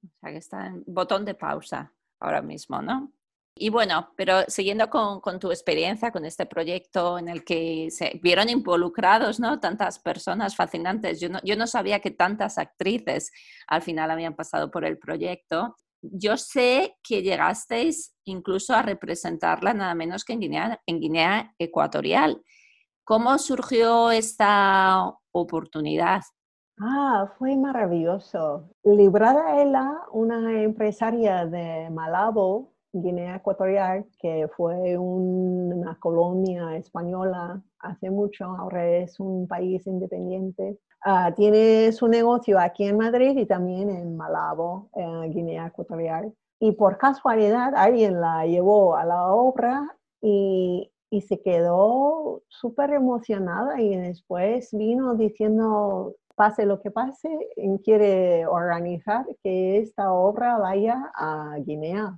O 0.03 0.09
sea 0.19 0.31
que 0.31 0.37
está 0.37 0.67
en 0.67 0.83
botón 0.87 1.25
de 1.25 1.35
pausa 1.35 1.93
ahora 2.19 2.41
mismo, 2.41 2.81
¿no? 2.81 3.11
Y 3.55 3.69
bueno, 3.69 4.13
pero 4.15 4.43
siguiendo 4.47 4.89
con, 4.89 5.19
con, 5.19 5.37
tu 5.39 5.51
experiencia, 5.51 6.11
con 6.11 6.25
este 6.25 6.45
proyecto 6.45 7.19
en 7.19 7.27
el 7.27 7.43
que 7.43 7.89
se 7.91 8.19
vieron 8.23 8.49
involucrados 8.49 9.39
¿no? 9.39 9.59
tantas 9.59 9.99
personas 9.99 10.55
fascinantes, 10.55 11.19
yo 11.19 11.27
no, 11.29 11.39
yo 11.43 11.57
no 11.57 11.67
sabía 11.67 11.99
que 11.99 12.11
tantas 12.11 12.57
actrices 12.57 13.31
al 13.67 13.81
final 13.81 14.09
habían 14.09 14.35
pasado 14.35 14.71
por 14.71 14.85
el 14.85 14.97
proyecto. 14.97 15.75
Yo 16.01 16.37
sé 16.37 16.95
que 17.03 17.21
llegasteis 17.21 18.15
incluso 18.23 18.73
a 18.73 18.81
representarla 18.81 19.73
nada 19.73 19.95
menos 19.95 20.23
que 20.23 20.33
en 20.33 20.39
Guinea, 20.39 20.81
en 20.85 20.99
Guinea 20.99 21.53
Ecuatorial. 21.59 22.41
¿Cómo 23.11 23.37
surgió 23.39 24.09
esta 24.09 25.13
oportunidad? 25.33 26.21
Ah, 26.79 27.29
fue 27.37 27.57
maravilloso. 27.57 28.69
Librada 28.85 29.61
Ela, 29.61 30.03
una 30.13 30.63
empresaria 30.63 31.45
de 31.45 31.89
Malabo, 31.89 32.71
Guinea 32.93 33.35
Ecuatorial, 33.35 34.05
que 34.17 34.47
fue 34.55 34.97
una 34.97 35.99
colonia 35.99 36.77
española 36.77 37.61
hace 37.79 38.09
mucho, 38.09 38.45
ahora 38.45 38.87
es 38.87 39.19
un 39.19 39.45
país 39.45 39.85
independiente. 39.87 40.79
Uh, 41.05 41.33
tiene 41.35 41.91
su 41.91 42.07
negocio 42.07 42.59
aquí 42.61 42.85
en 42.85 42.95
Madrid 42.95 43.37
y 43.37 43.45
también 43.45 43.89
en 43.89 44.15
Malabo, 44.15 44.89
Guinea 45.27 45.67
Ecuatorial. 45.67 46.33
Y 46.61 46.71
por 46.71 46.97
casualidad 46.97 47.75
alguien 47.75 48.21
la 48.21 48.45
llevó 48.45 48.95
a 48.95 49.03
la 49.03 49.33
obra 49.33 49.97
y, 50.21 50.89
y 51.11 51.21
se 51.21 51.41
quedó 51.41 52.41
súper 52.47 52.93
emocionada 52.93 53.81
y 53.81 53.95
después 53.97 54.69
vino 54.71 55.13
diciendo, 55.15 56.15
pase 56.35 56.65
lo 56.65 56.81
que 56.81 56.89
pase, 56.89 57.29
quiere 57.83 58.47
organizar 58.47 59.25
que 59.43 59.79
esta 59.79 60.13
obra 60.13 60.57
vaya 60.57 61.11
a 61.13 61.57
Guinea. 61.59 62.17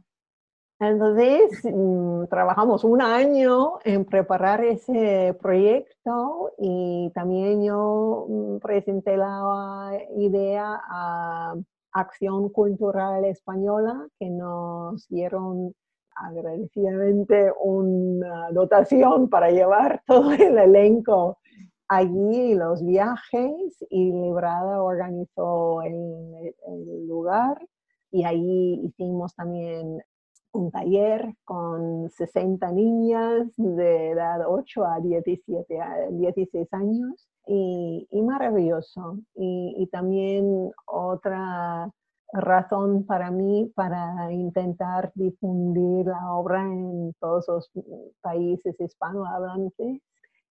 Entonces, 0.80 1.62
mm, 1.64 2.26
trabajamos 2.30 2.84
un 2.84 3.02
año 3.02 3.80
en 3.84 4.06
preparar 4.06 4.64
ese 4.64 5.36
proyecto 5.42 6.52
y 6.60 7.12
también 7.16 7.64
yo 7.64 8.28
mm, 8.30 8.58
presenté 8.60 9.18
la 9.18 9.92
idea 10.18 10.80
a 10.88 11.56
Acción 11.94 12.50
Cultural 12.50 13.26
Española, 13.26 14.08
que 14.20 14.30
nos 14.30 15.08
dieron 15.08 15.74
agradecidamente 16.15 17.52
una 17.62 18.52
dotación 18.52 19.30
para 19.30 19.52
llevar 19.52 20.02
todo 20.08 20.32
el 20.34 20.58
elenco 20.58 21.38
allí, 21.88 22.56
los 22.56 22.84
viajes, 22.86 23.86
y 23.89 24.12
Librada 24.12 24.82
organizó 24.82 25.82
el, 25.84 26.54
lugar 27.08 27.58
y 28.12 28.23
ahí 28.23 28.82
hicimos 28.84 29.36
también 29.36 30.02
un 30.54 30.71
taller 30.71 31.36
con 31.43 32.10
60 32.10 32.71
niñas 32.71 33.47
de 33.58 34.12
edad 34.12 34.41
8 34.47 34.86
a 34.86 34.99
17, 34.99 35.82
a 35.82 36.08
16 36.10 36.73
años 36.73 37.28
y, 37.47 38.08
maravilloso. 38.21 39.19
Y, 39.36 39.88
también 39.91 40.71
otra 40.86 41.91
razón 42.34 43.06
para 43.06 43.32
mí 43.32 43.72
para 43.76 44.32
intentar 44.32 45.12
difundir 45.15 46.08
la 46.08 46.34
obra 46.34 46.63
en 46.63 47.13
todos 47.19 47.48
los 47.48 47.72
países 48.22 48.76
hispanohablantes. 48.80 50.02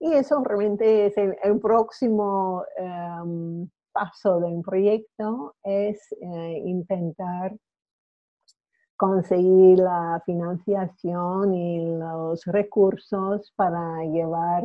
Y 0.01 0.13
eso 0.15 0.43
realmente 0.45 1.07
es 1.07 1.17
el, 1.17 1.61
próximo 1.61 2.65
em, 2.77 3.69
paso 3.93 4.41
de 4.41 4.47
un 4.47 4.63
proyecto, 4.63 5.55
es 5.63 6.01
eh, 6.21 6.63
intentar 6.65 7.53
conseguir 8.97 9.79
la 9.79 10.23
financiación 10.25 11.55
y 11.55 11.99
los 11.99 12.45
recursos 12.47 13.53
para 13.57 14.05
llevar 14.05 14.65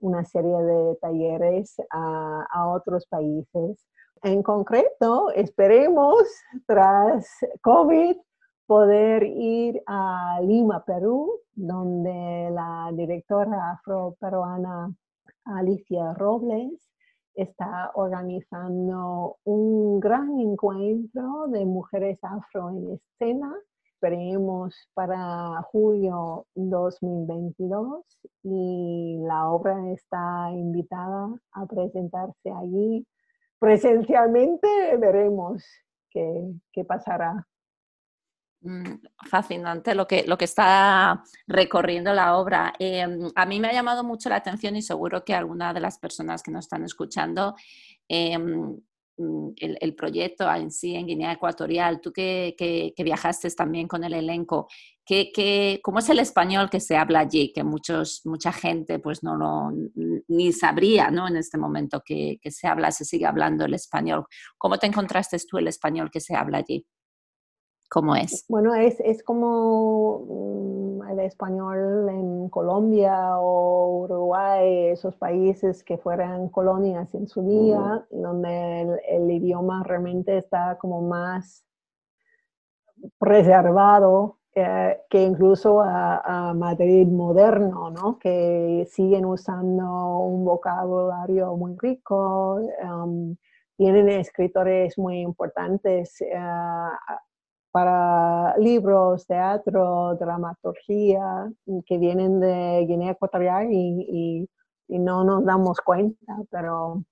una 0.00 0.24
serie 0.24 0.56
de 0.56 0.96
talleres 1.02 1.76
a, 1.90 2.68
otros 2.68 3.06
países. 3.06 3.86
En 4.24 4.42
concreto, 4.42 5.30
esperemos, 5.32 6.16
tras 6.66 7.28
COVID, 7.60 8.16
poder 8.66 9.22
ir 9.22 9.82
a 9.86 10.40
Lima, 10.40 10.82
Perú, 10.82 11.40
donde 11.54 12.48
la 12.50 12.90
directora 12.94 13.72
afroperuana 13.72 14.94
Alicia 15.44 16.14
Robles 16.14 16.72
está 17.34 17.90
organizando 17.96 19.36
un 19.44 20.00
gran 20.00 20.40
encuentro 20.40 21.46
de 21.48 21.66
mujeres 21.66 22.18
afro 22.22 22.70
en 22.70 22.92
escena. 22.92 23.54
Esperemos 23.92 24.74
para 24.94 25.60
julio 25.70 26.46
2022 26.54 28.04
y 28.42 29.18
la 29.20 29.50
obra 29.50 29.90
está 29.90 30.50
invitada 30.50 31.28
a 31.52 31.66
presentarse 31.66 32.50
allí 32.50 33.06
presencialmente. 33.64 34.68
Veremos 34.98 35.64
qué, 36.10 36.52
qué 36.72 36.84
pasará. 36.84 37.46
Mm, 38.60 38.94
fascinante 39.28 39.94
lo 39.94 40.06
que, 40.06 40.24
lo 40.26 40.38
que 40.38 40.46
está 40.46 41.22
recorriendo 41.46 42.14
la 42.14 42.36
obra. 42.36 42.72
Em, 42.78 43.30
a 43.34 43.44
mí 43.44 43.60
me 43.60 43.68
ha 43.68 43.72
llamado 43.72 44.02
mucho 44.04 44.30
la 44.30 44.36
atención 44.36 44.74
y 44.76 44.82
seguro 44.82 45.22
que 45.22 45.34
alguna 45.34 45.74
de 45.74 45.80
las 45.80 45.98
personas 45.98 46.42
que 46.42 46.50
nos 46.50 46.64
están 46.64 46.82
escuchando 46.82 47.54
em, 48.08 48.80
Mm, 49.16 49.50
el, 49.58 49.94
proyecto 49.94 50.50
en 50.52 50.72
sí 50.72 50.96
en 50.96 51.06
Guinea 51.06 51.32
Ecuatorial, 51.32 52.00
tú 52.00 52.12
que, 52.12 52.56
que, 52.58 53.04
viajaste 53.04 53.48
también 53.50 53.86
con 53.86 54.02
el 54.02 54.12
elenco, 54.12 54.66
¿qué, 55.06 55.78
cómo 55.84 56.00
es 56.00 56.08
el 56.08 56.18
español 56.18 56.68
que 56.68 56.80
se 56.80 56.96
habla 56.96 57.20
allí? 57.20 57.52
Que 57.52 57.62
muchos, 57.62 58.22
mucha 58.24 58.52
gente 58.52 58.98
pues 58.98 59.22
no 59.22 59.36
lo, 59.36 59.70
ni 60.28 60.52
sabría 60.52 61.12
¿no? 61.12 61.28
en 61.28 61.36
este 61.36 61.58
momento 61.58 62.02
que, 62.04 62.38
que 62.42 62.50
se 62.50 62.66
habla, 62.66 62.90
se 62.90 63.04
sigue 63.04 63.26
hablando 63.26 63.64
el 63.66 63.74
español. 63.74 64.24
¿Cómo 64.58 64.78
te 64.78 64.86
encontraste 64.88 65.38
tú 65.48 65.58
el 65.58 65.68
español 65.68 66.10
que 66.10 66.20
se 66.20 66.34
habla 66.34 66.58
allí? 66.58 66.84
¿Cómo 67.94 68.16
es? 68.16 68.44
Bueno, 68.48 68.74
es, 68.74 68.98
es 68.98 69.22
como 69.22 70.98
mm, 70.98 71.10
el 71.12 71.20
español 71.20 72.08
en 72.08 72.48
Colombia 72.48 73.38
o 73.38 74.02
Uruguay, 74.02 74.88
esos 74.88 75.14
países 75.14 75.84
que 75.84 75.96
fueran 75.96 76.48
colonias 76.48 77.14
en 77.14 77.28
su 77.28 77.46
día, 77.46 78.04
donde 78.10 78.98
el, 79.08 79.30
idioma 79.30 79.84
realmente 79.84 80.38
está 80.38 80.76
como 80.76 81.02
más 81.02 81.64
preservado 83.16 84.38
eh, 84.56 84.98
que 85.08 85.22
incluso 85.22 85.80
a, 85.80 86.52
Madrid 86.52 87.06
moderno, 87.06 87.90
¿no? 87.90 88.18
que 88.18 88.88
siguen 88.90 89.24
usando 89.24 90.18
un 90.18 90.44
vocabulario 90.44 91.56
muy 91.56 91.76
rico, 91.78 92.60
um, 92.82 93.36
tienen 93.76 94.08
escritores 94.08 94.98
muy 94.98 95.20
importantes. 95.20 96.20
Eh, 96.22 96.36
para 97.74 98.56
libros, 98.58 99.26
teatro, 99.26 100.14
dramaturgia 100.14 101.52
que 101.84 101.98
vienen 101.98 102.38
de 102.38 102.86
Guinea 102.86 103.10
Ecuatorial 103.10 103.66
y, 103.68 104.48
no 104.86 105.24
nos 105.24 105.44
damos 105.44 105.80
cuenta, 105.80 106.36
pero 106.52 107.02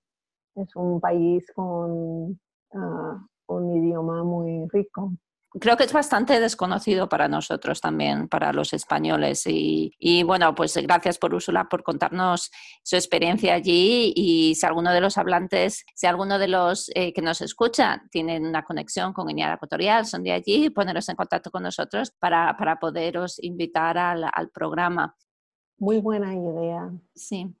es 0.55 0.73
un 0.77 1.01
país 1.01 1.51
con 1.53 2.39
ah, 2.75 3.27
un 3.47 3.75
idioma 3.75 4.23
muy 4.23 4.65
rico 4.69 5.11
creo 5.59 5.77
que 5.77 5.83
es 5.83 5.93
bastante 5.93 6.39
desconocido 6.39 7.07
para 7.09 7.27
nosotros 7.27 7.79
también, 7.81 8.27
para 8.27 8.53
los 8.53 8.73
españoles. 8.73 9.43
Y, 9.45 10.23
bueno, 10.23 10.55
pues 10.55 10.75
gracias 10.77 11.17
por 11.17 11.33
Úrsula 11.33 11.67
por 11.69 11.83
contarnos 11.83 12.51
su 12.83 12.95
experiencia 12.95 13.53
allí 13.53 14.13
y 14.15 14.55
si 14.55 14.65
alguno 14.65 14.91
de 14.91 15.01
los 15.01 15.17
hablantes, 15.17 15.85
si 15.95 16.07
alguno 16.07 16.39
de 16.39 16.47
los 16.47 16.89
eh, 16.95 17.13
que 17.13 17.21
nos 17.21 17.41
escucha 17.41 18.03
tienen 18.11 18.45
una 18.45 18.63
conexión 18.63 19.13
con 19.13 19.27
Guinea 19.27 19.53
Ecuatorial, 19.53 20.05
son 20.05 20.23
de 20.23 20.31
allí, 20.31 20.69
poneros 20.69 21.07
en 21.09 21.15
contacto 21.15 21.51
con 21.51 21.63
nosotros 21.63 22.11
para, 22.11 22.55
para 22.57 22.79
poderos 22.79 23.41
invitar 23.41 23.97
al, 23.97 24.25
al 24.31 24.49
programa. 24.49 25.15
Muy 25.77 25.99
buena 25.99 26.33
idea. 26.33 26.91
Sí. 27.13 27.53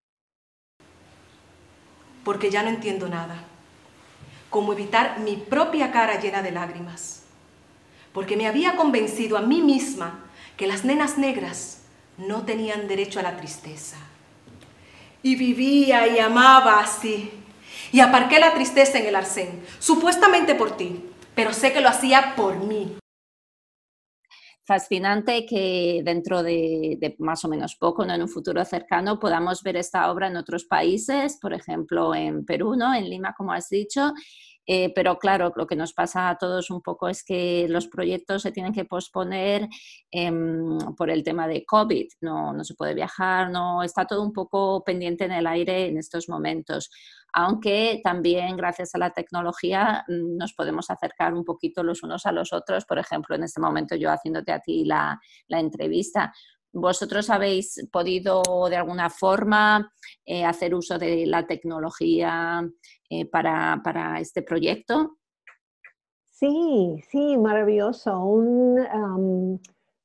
Porque 2.23 2.49
ya 2.49 2.63
no 2.63 2.69
entiendo 2.69 3.07
nada. 3.09 3.35
Cómo 4.49 4.73
evitar 4.73 5.19
mi 5.19 5.35
propia 5.35 5.91
cara 5.91 6.19
llena 6.19 6.41
de 6.41 6.51
lágrimas 6.51 7.22
porque 8.13 8.37
me 8.37 8.47
había 8.47 8.75
convencido 8.75 9.37
a 9.37 9.41
mí 9.41 9.61
misma 9.61 10.19
que 10.55 10.67
las 10.67 10.85
nenas 10.85 11.17
negras 11.17 11.83
no 12.17 12.45
tenían 12.45 12.87
derecho 12.87 13.19
a 13.19 13.23
la 13.23 13.37
tristeza. 13.37 13.97
Y 15.23 15.35
vivía 15.35 16.07
y 16.07 16.19
amaba 16.19 16.79
así. 16.79 17.31
Y 17.91 17.99
aparqué 17.99 18.39
la 18.39 18.53
tristeza 18.53 18.99
en 18.99 19.07
el 19.07 19.15
arcén, 19.15 19.63
supuestamente 19.79 20.55
por 20.55 20.77
ti, 20.77 21.03
pero 21.35 21.53
sé 21.53 21.73
que 21.73 21.81
lo 21.81 21.89
hacía 21.89 22.33
por 22.35 22.57
mí. 22.57 22.97
Fascinante 24.65 25.45
que 25.45 26.01
dentro 26.05 26.41
de, 26.41 27.15
más 27.19 27.43
o 27.43 27.49
menos 27.49 27.75
poco, 27.75 28.05
¿no? 28.05 28.13
en 28.13 28.21
un 28.21 28.29
futuro 28.29 28.63
cercano, 28.63 29.19
podamos 29.19 29.61
ver 29.61 29.75
esta 29.75 30.09
obra 30.09 30.27
en 30.27 30.37
otros 30.37 30.63
países, 30.63 31.37
por 31.41 31.53
ejemplo 31.53 32.15
en 32.15 32.45
Perú, 32.45 32.75
¿no? 32.75 32.93
en 32.93 33.09
Lima, 33.09 33.33
como 33.37 33.51
has 33.51 33.67
dicho, 33.67 34.13
Eh, 34.65 34.93
pero 34.93 35.17
claro, 35.17 35.51
lo 35.55 35.67
que 35.67 35.75
nos 35.75 35.93
pasa 35.93 36.29
a 36.29 36.37
todos 36.37 36.69
un 36.69 36.81
poco 36.81 37.09
es 37.09 37.23
que 37.23 37.67
los 37.69 37.87
proyectos 37.87 38.41
se 38.43 38.51
tienen 38.51 38.73
que 38.73 38.85
posponer 38.85 39.67
em, 40.11 40.77
por 40.97 41.09
el 41.09 41.23
tema 41.23 41.47
de 41.47 41.65
COVID. 41.65 42.07
No, 42.21 42.53
no 42.53 42.63
se 42.63 42.75
puede 42.75 42.93
viajar, 42.93 43.49
no 43.51 43.83
está 43.83 44.05
todo 44.05 44.23
un 44.23 44.33
poco 44.33 44.83
pendiente 44.83 45.25
en 45.25 45.31
el 45.33 45.47
aire 45.47 45.87
en 45.87 45.97
estos 45.97 46.29
momentos 46.29 46.89
aunque 47.33 47.99
también 48.03 48.55
gracias 48.55 48.93
a 48.93 48.99
la 48.99 49.09
tecnología 49.09 50.05
mm, 50.07 50.37
nos 50.37 50.53
podemos 50.53 50.89
acercar 50.89 51.33
un 51.33 51.43
poquito 51.43 51.83
los 51.83 52.03
unos 52.03 52.25
a 52.25 52.31
los 52.31 52.53
otros. 52.53 52.85
Por 52.85 52.99
ejemplo, 52.99 53.35
en 53.35 53.43
este 53.43 53.59
momento 53.59 53.95
yo 53.95 54.11
haciéndote 54.11 54.51
a 54.51 54.59
ti 54.59 54.85
la, 54.85 55.19
la 55.47 55.59
entrevista, 55.59 56.31
¿Vosotros 56.73 57.29
habéis 57.29 57.87
podido 57.91 58.41
de 58.67 58.77
alguna 58.77 59.11
forma 59.11 59.91
eh, 60.25 60.43
hacer 60.43 60.73
uso 60.73 60.97
de 60.97 61.27
la 61.27 61.45
tecnología 61.45 62.67
eh, 63.09 63.29
para, 63.29 63.79
para, 63.83 64.19
este 64.19 64.41
proyecto? 64.41 65.17
Sí, 66.31 66.99
sí, 67.11 67.37
maravilloso. 67.37 68.11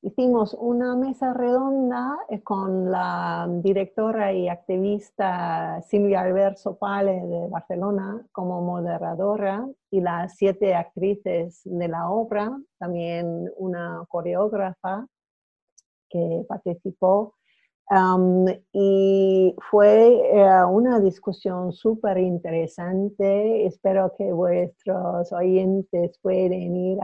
Hicimos 0.01 0.55
una 0.55 0.95
mesa 0.95 1.33
redonda 1.33 2.19
eh, 2.29 2.41
con 2.43 2.91
la 2.91 3.49
directora 3.49 4.33
y 4.33 4.49
activista 4.49 5.83
Silvia 5.83 6.21
Alberto 6.21 6.77
Pale 6.77 7.27
de 7.27 7.49
Barcelona 7.49 8.25
como 8.31 8.61
moderadora 8.61 9.67
y 9.91 10.01
las 10.01 10.37
siete 10.37 10.77
actrices 10.77 11.63
de 11.65 11.89
la 11.89 12.11
obra, 12.11 12.57
también 12.79 13.51
una 13.57 14.05
coreógrafa 14.09 15.05
que 16.11 16.45
participó. 16.49 17.35
y 18.73 19.55
fue 19.71 20.21
eh, 20.35 20.65
una 20.65 21.01
discusión 21.01 21.73
súper 21.73 22.19
interesante. 22.19 23.67
Espero 23.67 24.13
que 24.17 24.33
vuestros 24.33 25.33
oyentes 25.33 26.19
pueden 26.23 26.77
ir 26.77 26.99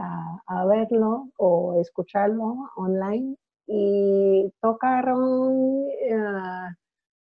a, 0.47 0.65
verlo 0.65 1.29
o 1.37 1.79
escucharlo 1.81 2.69
online. 2.77 3.35
Y 3.67 4.51
tocaron 4.61 5.87
eh, 5.89 6.15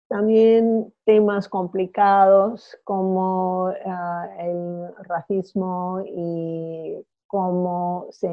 también 0.09 0.93
temas 1.05 1.49
complicados 1.49 2.77
como 2.83 3.71
eh, 3.71 3.85
el 4.39 4.93
racismo 5.05 6.01
y 6.05 6.97
cómo 7.35 8.07
se, 8.11 8.29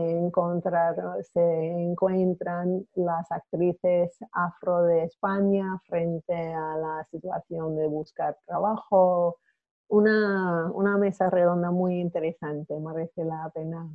se 1.32 1.66
encuentran 1.82 2.86
las 2.94 3.32
actrices 3.32 4.16
afro 4.30 4.84
de 4.84 5.02
España 5.02 5.76
frente 5.88 6.32
a 6.32 6.76
la 6.76 7.04
situación 7.10 7.74
de 7.74 7.88
buscar 7.88 8.38
trabajo. 8.46 9.38
Una, 9.88 10.70
una 10.72 10.98
mesa 10.98 11.28
redonda 11.30 11.72
muy 11.72 11.98
interesante, 11.98 12.78
merece 12.78 13.24
la 13.24 13.50
pena. 13.52 13.90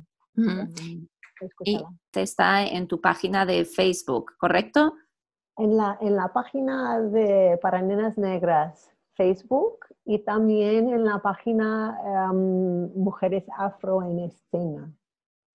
Y 1.64 1.82
te 2.10 2.20
está 2.20 2.66
en 2.66 2.86
tu 2.86 3.00
página 3.00 3.46
de 3.46 3.64
Facebook, 3.64 4.32
¿correcto? 4.38 4.92
En 5.56 5.78
la, 5.78 5.96
en 6.02 6.16
la 6.16 6.34
página 6.34 7.00
de 7.00 7.58
Para 7.62 7.80
Nenas 7.80 8.18
Negras 8.18 8.94
Facebook 9.14 9.86
y 10.04 10.18
también 10.18 10.90
en 10.90 11.04
la 11.06 11.22
página 11.22 11.98
em, 12.04 12.92
Mujeres 12.94 13.44
Afro 13.56 14.02
en 14.02 14.18
Escena. 14.18 14.92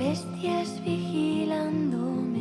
bestias 0.00 0.82
vigilándome. 0.82 2.39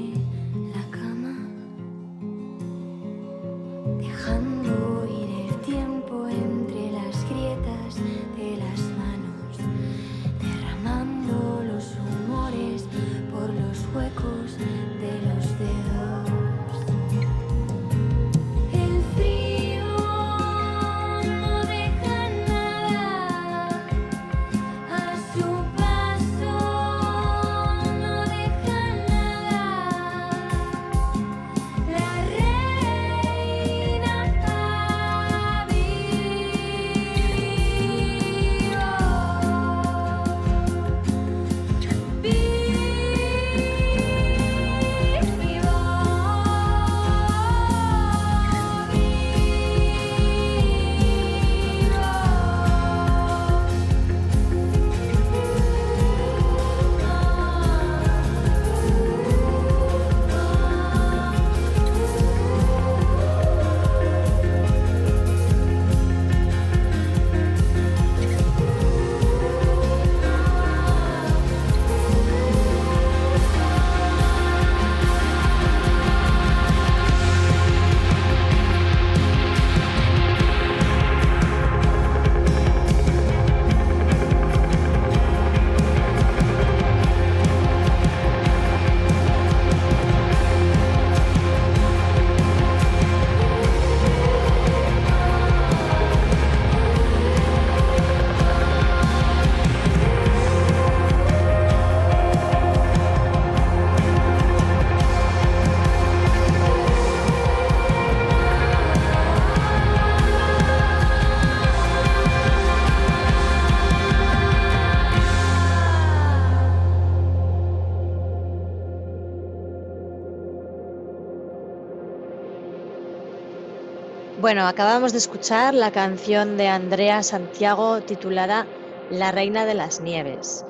Bueno, 124.50 124.66
acabamos 124.66 125.12
de 125.12 125.20
escuchar 125.20 125.76
la 125.76 125.91
canción 125.91 126.58
de 126.58 126.68
Andrea 126.68 127.22
Santiago 127.22 128.02
titulada 128.02 128.66
La 129.12 129.32
Reina 129.32 129.64
de 129.68 129.76
las 129.76 130.02
Nieves. 130.02 130.66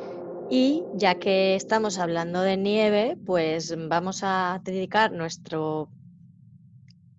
Y 0.50 0.84
ya 0.92 1.16
que 1.16 1.56
estamos 1.56 1.98
hablando 1.98 2.42
de 2.42 2.58
nieve, 2.58 3.18
pues 3.26 3.74
vamos 3.88 4.20
a 4.24 4.60
dedicar 4.66 5.14
nuestro, 5.14 5.88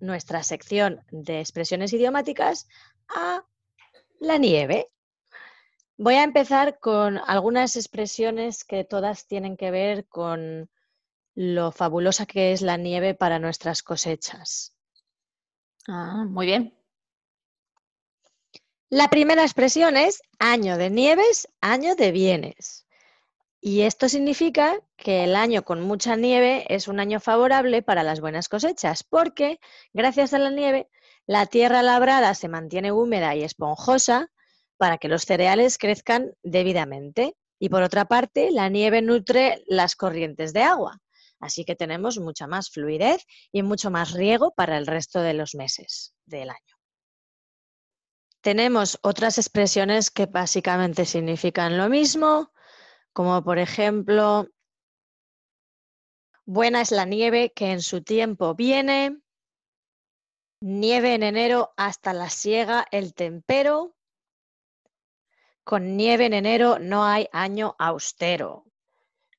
nuestra 0.01 0.43
sección 0.43 1.01
de 1.11 1.41
expresiones 1.41 1.95
idiomáticas 1.95 2.69
a 3.09 3.43
la 4.21 4.37
nieve. 4.37 4.91
Voy 5.97 6.17
a 6.17 6.25
empezar 6.25 6.79
con 6.79 7.17
algunas 7.27 7.75
expresiones 7.75 8.65
que 8.65 8.85
todas 8.85 9.27
tienen 9.27 9.57
que 9.57 9.71
ver 9.71 10.07
con 10.09 10.69
lo 11.35 11.73
fabulosa 11.73 12.27
que 12.27 12.53
es 12.53 12.61
la 12.61 12.77
nieve 12.77 13.15
para 13.15 13.39
nuestras 13.39 13.83
cosechas. 13.83 14.75
Ah, 15.93 16.25
muy 16.29 16.47
bien. 16.47 16.73
La 18.91 19.09
primera 19.09 19.43
expresión 19.43 19.97
es 19.97 20.23
año 20.39 20.79
de 20.79 20.89
nieves, 20.89 21.49
año 21.61 21.97
de 21.97 22.13
bienes. 22.13 22.87
Y 23.61 23.83
esto 23.83 24.09
significa 24.09 24.79
que 24.97 25.25
el 25.25 25.35
año 25.35 25.65
con 25.65 25.81
mucha 25.83 26.15
nieve 26.15 26.65
es 26.69 26.87
un 26.87 27.01
año 27.01 27.19
favorable 27.19 27.83
para 27.83 28.05
las 28.05 28.21
buenas 28.21 28.49
cosechas, 28.49 29.03
porque 29.03 29.59
gracias 29.93 30.33
a 30.33 30.39
la 30.39 30.51
nieve 30.51 30.89
la 31.27 31.47
tierra 31.47 31.83
labrada 31.83 32.35
se 32.35 32.49
mantiene 32.49 32.93
húmeda 32.93 33.35
y 33.35 33.43
esponjosa 33.43 34.31
para 34.77 34.97
que 34.97 35.09
los 35.09 35.23
cereales 35.23 35.77
crezcan 35.77 36.33
debidamente. 36.45 37.35
Y 37.59 37.69
por 37.69 37.83
otra 37.83 38.05
parte, 38.05 38.53
la 38.53 38.69
nieve 38.69 39.03
nutre 39.03 39.65
las 39.67 39.97
corrientes 39.97 40.53
de 40.53 40.63
agua, 40.63 41.01
así 41.41 41.65
que 41.65 41.75
tenemos 41.75 42.19
mucha 42.19 42.47
más 42.47 42.71
fluidez 42.71 43.25
y 43.51 43.63
mucho 43.63 43.91
más 43.91 44.13
riego 44.13 44.53
para 44.55 44.77
el 44.77 44.87
resto 44.87 45.21
de 45.21 45.35
los 45.35 45.55
meses 45.55 46.15
del 46.27 46.51
año. 46.51 46.77
Tenemos 48.41 48.99
otras 49.03 49.39
expresiones 49.39 50.11
que 50.11 50.27
básicamente 50.27 51.05
significan 51.05 51.77
lo 51.77 51.89
mismo, 51.89 52.53
como 53.13 53.43
por 53.43 53.59
ejemplo, 53.59 54.49
buena 56.47 56.81
es 56.81 56.91
la 56.91 57.05
nieve 57.05 57.53
que 57.55 57.73
en 57.73 57.83
su 57.83 58.03
tiempo 58.03 58.55
viene, 58.55 59.21
nieve 60.61 61.15
en 61.15 61.23
enero 61.23 61.73
hasta 61.77 62.13
la 62.13 62.31
siega 62.31 62.87
el 62.91 63.15
tempero, 63.15 63.95
con 65.65 65.97
nieve 65.97 66.27
en 66.27 66.35
enero 66.35 66.79
no 66.79 67.05
hay 67.05 67.29
año 67.33 67.77
austero. 67.79 68.65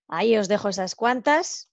Ahí 0.07 0.37
os 0.37 0.47
dejo 0.47 0.69
esas 0.69 0.93
cuantas. 0.93 1.70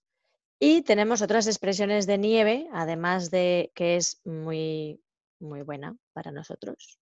Y 0.59 0.81
tenemos 0.81 1.21
otras 1.21 1.47
expresiones 1.47 2.05
de 2.05 2.17
nieve, 2.17 2.67
además 2.73 3.31
de 3.31 3.71
que 3.75 3.95
es 3.95 4.21
muy, 4.25 5.01
muy 5.39 5.61
buena 5.61 5.95
para 6.13 6.31
nosotros. 6.31 6.99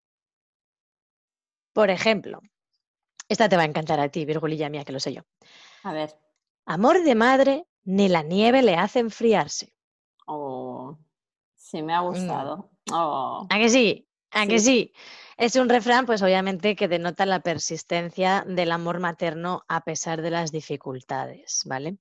Por 1.73 1.89
ejemplo, 1.89 2.41
esta 3.27 3.49
te 3.49 3.55
va 3.57 3.63
a 3.63 3.65
encantar 3.65 3.99
a 3.99 4.09
ti, 4.09 4.25
Virgulilla 4.25 4.69
mía, 4.69 4.83
que 4.85 4.91
lo 4.91 4.99
sé 4.99 5.13
yo. 5.13 5.21
A 5.83 5.93
ver. 5.93 6.15
Amor 6.65 7.03
de 7.03 7.15
madre, 7.15 7.65
ni 7.83 8.09
la 8.09 8.21
nieve 8.21 8.61
le 8.61 8.75
hace 8.75 8.99
enfriarse. 8.99 9.73
Oh, 10.27 10.97
sí 11.55 11.81
me 11.81 11.93
ha 11.93 12.01
gustado. 12.01 12.69
Oh. 12.91 13.47
¿A 13.49 13.57
que 13.57 13.69
sí? 13.69 14.07
¿A 14.31 14.45
que 14.45 14.59
Sí. 14.59 14.65
sí? 14.65 14.93
Es 15.37 15.55
un 15.55 15.69
refrán, 15.69 16.05
pues 16.05 16.21
obviamente, 16.21 16.75
que 16.75 16.87
denota 16.87 17.25
la 17.25 17.39
persistencia 17.41 18.43
del 18.47 18.71
amor 18.71 18.99
materno 18.99 19.63
a 19.67 19.81
pesar 19.83 20.21
de 20.21 20.31
las 20.31 20.51
dificultades, 20.51 21.61
¿vale? 21.65 21.97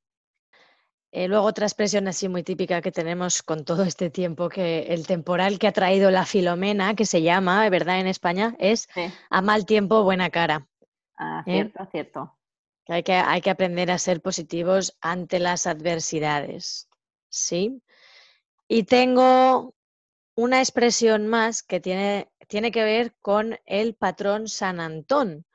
Eh, 1.19 1.29
luego 1.29 1.47
otra 1.47 1.65
expresión 1.65 2.09
así 2.09 2.29
muy 2.29 2.43
típica 2.43 2.83
que 2.83 2.93
tenemos 2.93 3.43
con 3.43 3.65
todo 3.65 3.85
este 3.85 4.11
tiempo, 4.11 4.51
que 4.51 4.81
el 4.93 5.07
temporal 5.07 5.59
que 5.59 5.67
ha 5.67 5.73
traído 5.73 6.11
la 6.11 6.27
Filomena, 6.27 6.95
que 6.95 7.07
se 7.07 7.23
llama, 7.23 7.67
¿verdad? 7.71 8.01
En 8.01 8.07
España, 8.07 8.55
es 8.59 8.87
Sí. 8.93 9.11
a 9.31 9.41
mal 9.41 9.65
tiempo, 9.65 10.03
buena 10.03 10.29
cara. 10.29 10.69
Ah, 11.17 11.43
¿eh? 11.47 11.53
cierto, 11.53 11.89
cierto. 11.91 12.39
que 12.85 12.93
hay 12.93 13.03
que, 13.03 13.15
hay 13.15 13.41
que 13.41 13.49
aprender 13.49 13.91
a 13.91 13.99
ser 13.99 14.21
positivos 14.21 14.95
ante 15.01 15.39
las 15.39 15.67
adversidades. 15.67 16.87
¿Sí? 17.31 17.81
Y 18.69 18.83
tengo 18.83 19.75
una 20.35 20.59
expresión 20.59 21.29
más 21.29 21.63
que 21.63 21.81
tiene, 21.81 22.29
tiene 22.47 22.71
que 22.71 22.85
ver 22.85 23.15
con 23.23 23.59
el 23.65 23.95
patrón 23.95 24.49
San 24.49 24.81
Antón, 24.81 25.47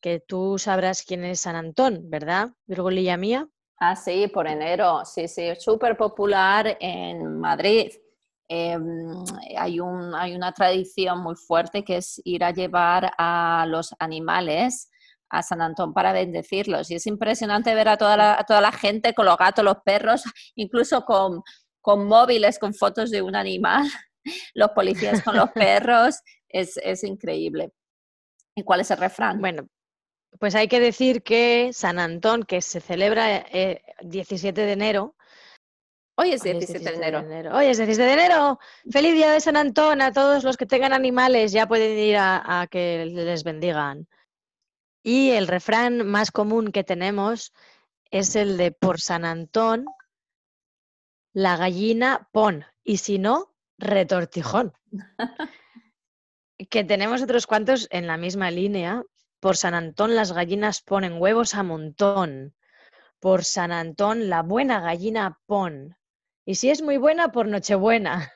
que 0.00 0.20
tú 0.20 0.56
sabrás 0.56 1.02
quién 1.02 1.24
es 1.24 1.40
San 1.40 1.56
Antón, 1.56 2.08
¿verdad, 2.10 2.52
Virgulilla 2.66 3.16
mía? 3.16 3.48
Ah, 3.78 3.96
sí, 3.96 4.28
por 4.28 4.46
enero, 4.46 5.04
sí, 5.04 5.26
sí, 5.28 5.52
súper 5.58 5.96
popular 5.96 6.76
en 6.80 7.38
Madrid. 7.38 7.92
Em, 8.48 9.24
hay 9.56 9.80
un, 9.80 10.14
hay 10.14 10.34
una 10.34 10.52
tradición 10.52 11.20
muy 11.20 11.34
fuerte 11.34 11.82
que 11.84 11.96
es 11.96 12.20
ir 12.24 12.44
a 12.44 12.52
llevar 12.52 13.12
a 13.18 13.66
los 13.68 13.94
animales 13.98 14.90
a 15.30 15.42
San 15.42 15.60
Antón 15.60 15.92
para 15.92 16.12
bendecirlos. 16.12 16.90
Y 16.90 16.96
es 16.96 17.06
impresionante 17.06 17.74
ver 17.74 17.88
a 17.88 17.96
toda 17.96 18.16
la, 18.16 18.38
a 18.38 18.44
toda 18.44 18.60
la 18.60 18.72
gente 18.72 19.14
con 19.14 19.26
los 19.26 19.36
gatos, 19.36 19.64
los 19.64 19.78
perros, 19.84 20.22
incluso 20.54 21.04
con, 21.04 21.42
con 21.80 22.06
móviles, 22.06 22.58
con 22.58 22.74
fotos 22.74 23.10
de 23.10 23.22
un 23.22 23.34
animal, 23.36 23.86
los 24.54 24.70
policías 24.70 25.22
con 25.22 25.36
los 25.36 25.50
perros. 25.54 26.16
Es, 26.48 26.76
es 26.78 27.02
increíble. 27.04 27.72
¿Y 28.56 28.62
cuál 28.62 28.80
es 28.80 28.90
el 28.90 28.98
refrán? 28.98 29.40
Bueno, 29.40 29.66
pues 30.38 30.54
hay 30.54 30.68
que 30.68 30.80
decir 30.80 31.22
que 31.22 31.70
San 31.72 31.98
Antón, 31.98 32.44
que 32.44 32.60
se 32.60 32.80
celebra 32.80 33.36
eh, 33.36 33.82
17 34.02 34.60
de 34.60 34.72
enero, 34.72 35.14
Hoy 36.16 36.30
es 36.30 36.42
Hoy 36.44 36.50
es 36.50 36.58
17 36.58 36.90
de 36.90 36.96
enero. 36.96 37.56
Hoy 37.56 37.66
es 37.66 37.76
17 37.76 38.06
de 38.06 38.12
enero. 38.12 38.60
Feliz 38.88 39.14
día 39.14 39.32
de 39.32 39.40
San 39.40 39.56
Antón 39.56 40.00
a 40.00 40.12
todos 40.12 40.44
los 40.44 40.56
que 40.56 40.64
tengan 40.64 40.92
animales. 40.92 41.50
Ya 41.50 41.66
pueden 41.66 41.98
ir 41.98 42.16
a, 42.16 42.60
a 42.60 42.68
que 42.68 43.04
les 43.06 43.42
bendigan. 43.42 44.06
Y 45.02 45.30
el 45.30 45.48
refrán 45.48 46.06
más 46.06 46.30
común 46.30 46.70
que 46.70 46.84
tenemos 46.84 47.52
es 48.12 48.36
el 48.36 48.56
de 48.56 48.70
por 48.70 49.00
San 49.00 49.24
Antón, 49.24 49.86
la 51.32 51.56
gallina 51.56 52.28
pon. 52.30 52.64
Y 52.84 52.98
si 52.98 53.18
no, 53.18 53.52
retortijón. 53.76 54.72
que 56.70 56.84
tenemos 56.84 57.22
otros 57.22 57.48
cuantos 57.48 57.88
en 57.90 58.06
la 58.06 58.16
misma 58.16 58.52
línea. 58.52 59.02
Por 59.44 59.58
San 59.58 59.74
Antón 59.74 60.14
las 60.16 60.32
gallinas 60.32 60.80
ponen 60.80 61.20
huevos 61.20 61.54
a 61.54 61.62
montón. 61.62 62.54
Por 63.20 63.44
San 63.44 63.72
Antón 63.72 64.30
la 64.30 64.40
buena 64.40 64.80
gallina 64.80 65.38
pon. 65.44 65.98
Y 66.46 66.54
si 66.54 66.70
es 66.70 66.80
muy 66.80 66.96
buena, 66.96 67.30
por 67.30 67.46
Nochebuena. 67.46 68.32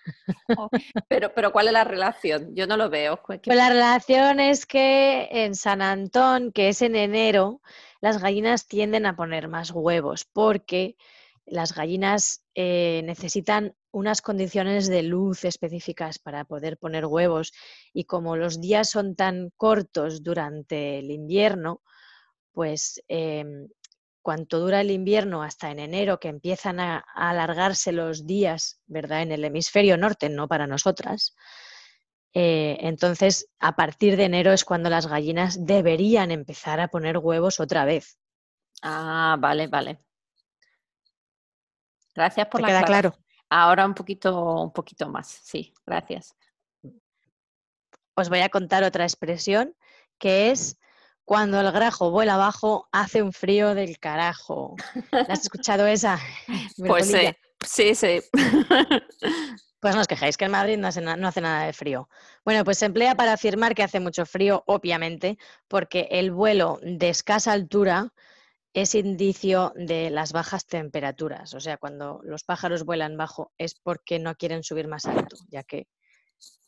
Oh, 0.58 0.68
pero, 1.08 1.32
pero 1.32 1.50
¿cuál 1.50 1.68
es 1.68 1.72
la 1.72 1.84
relación? 1.84 2.54
Yo 2.54 2.66
no 2.66 2.76
lo 2.76 2.90
veo. 2.90 3.22
¿Qué- 3.26 3.38
Pues 3.42 3.56
la 3.56 3.70
relación 3.70 4.38
es 4.38 4.66
que 4.66 5.28
en 5.30 5.54
San 5.54 5.80
Antón, 5.80 6.52
que 6.52 6.68
es 6.68 6.82
en 6.82 6.94
enero, 6.94 7.62
las 8.02 8.20
gallinas 8.20 8.66
tienden 8.66 9.06
a 9.06 9.16
poner 9.16 9.48
más 9.48 9.70
huevos 9.70 10.26
porque 10.26 10.98
las 11.50 11.74
gallinas 11.74 12.42
eh, 12.54 13.02
necesitan 13.04 13.74
unas 13.90 14.22
condiciones 14.22 14.88
de 14.88 15.02
luz 15.02 15.44
específicas 15.44 16.18
para 16.18 16.44
poder 16.44 16.78
poner 16.78 17.06
huevos 17.06 17.52
y 17.92 18.04
como 18.04 18.36
los 18.36 18.60
días 18.60 18.90
son 18.90 19.16
tan 19.16 19.50
cortos 19.56 20.22
durante 20.22 20.98
el 20.98 21.10
invierno, 21.10 21.82
pues 22.52 23.02
em, 23.08 23.68
cuanto 24.22 24.60
dura 24.60 24.80
el 24.82 24.90
invierno 24.90 25.42
hasta 25.42 25.70
en 25.70 25.78
enero, 25.80 26.20
que 26.20 26.28
empiezan 26.28 26.80
a, 26.80 26.98
a 27.14 27.30
alargarse 27.30 27.92
los 27.92 28.26
días, 28.26 28.80
¿verdad? 28.86 29.22
En 29.22 29.32
el 29.32 29.44
hemisferio 29.44 29.96
norte, 29.96 30.28
no 30.28 30.48
para 30.48 30.66
nosotras. 30.66 31.34
eh, 32.34 32.78
entonces, 32.80 33.48
a 33.58 33.74
partir 33.76 34.16
de 34.16 34.24
enero 34.24 34.52
es 34.52 34.64
cuando 34.64 34.90
las 34.90 35.06
gallinas 35.06 35.64
deberían 35.66 36.30
empezar 36.30 36.80
a 36.80 36.88
poner 36.88 37.18
huevos 37.18 37.60
otra 37.60 37.84
vez. 37.84 38.18
Ah, 38.82 39.36
vale, 39.40 39.68
vale. 39.68 40.00
Gracias 42.18 42.48
por 42.48 42.60
¿Te 42.60 42.62
la 42.62 42.68
queda 42.68 42.82
claro? 42.82 43.14
Ahora 43.48 43.86
un 43.86 43.94
poquito, 43.94 44.64
un 44.64 44.72
poquito 44.72 45.08
más. 45.08 45.28
Sí, 45.28 45.72
gracias. 45.86 46.34
Os 48.16 48.28
voy 48.28 48.40
a 48.40 48.48
contar 48.48 48.82
otra 48.82 49.04
expresión 49.04 49.76
que 50.18 50.50
es 50.50 50.76
cuando 51.24 51.60
el 51.60 51.70
grajo 51.70 52.10
vuela 52.10 52.34
abajo, 52.34 52.88
hace 52.90 53.22
un 53.22 53.32
frío 53.32 53.76
del 53.76 54.00
carajo. 54.00 54.74
¿La 55.12 55.34
has 55.34 55.42
escuchado 55.42 55.86
esa? 55.86 56.18
Pues 56.76 57.06
sí, 57.06 57.12
Virgolilla? 57.12 57.36
sí, 57.64 57.94
sí. 57.94 58.20
Pues 59.80 59.94
no 59.94 60.00
os 60.00 60.08
quejáis 60.08 60.36
que 60.36 60.46
en 60.46 60.50
Madrid 60.50 60.76
no 60.76 60.88
hace, 60.88 61.00
no 61.00 61.28
hace 61.28 61.40
nada 61.40 61.66
de 61.66 61.72
frío. 61.72 62.08
Bueno, 62.44 62.64
pues 62.64 62.78
se 62.78 62.86
emplea 62.86 63.14
para 63.14 63.34
afirmar 63.34 63.76
que 63.76 63.84
hace 63.84 64.00
mucho 64.00 64.26
frío, 64.26 64.64
obviamente, 64.66 65.38
porque 65.68 66.08
el 66.10 66.32
vuelo 66.32 66.80
de 66.82 67.10
escasa 67.10 67.52
altura 67.52 68.12
es 68.72 68.94
indicio 68.94 69.72
de 69.76 70.10
las 70.10 70.32
bajas 70.32 70.66
temperaturas. 70.66 71.54
O 71.54 71.60
sea, 71.60 71.76
cuando 71.78 72.20
los 72.22 72.44
pájaros 72.44 72.84
vuelan 72.84 73.16
bajo 73.16 73.52
es 73.58 73.74
porque 73.74 74.18
no 74.18 74.34
quieren 74.34 74.62
subir 74.62 74.88
más 74.88 75.06
alto, 75.06 75.36
ya 75.48 75.62
que 75.62 75.86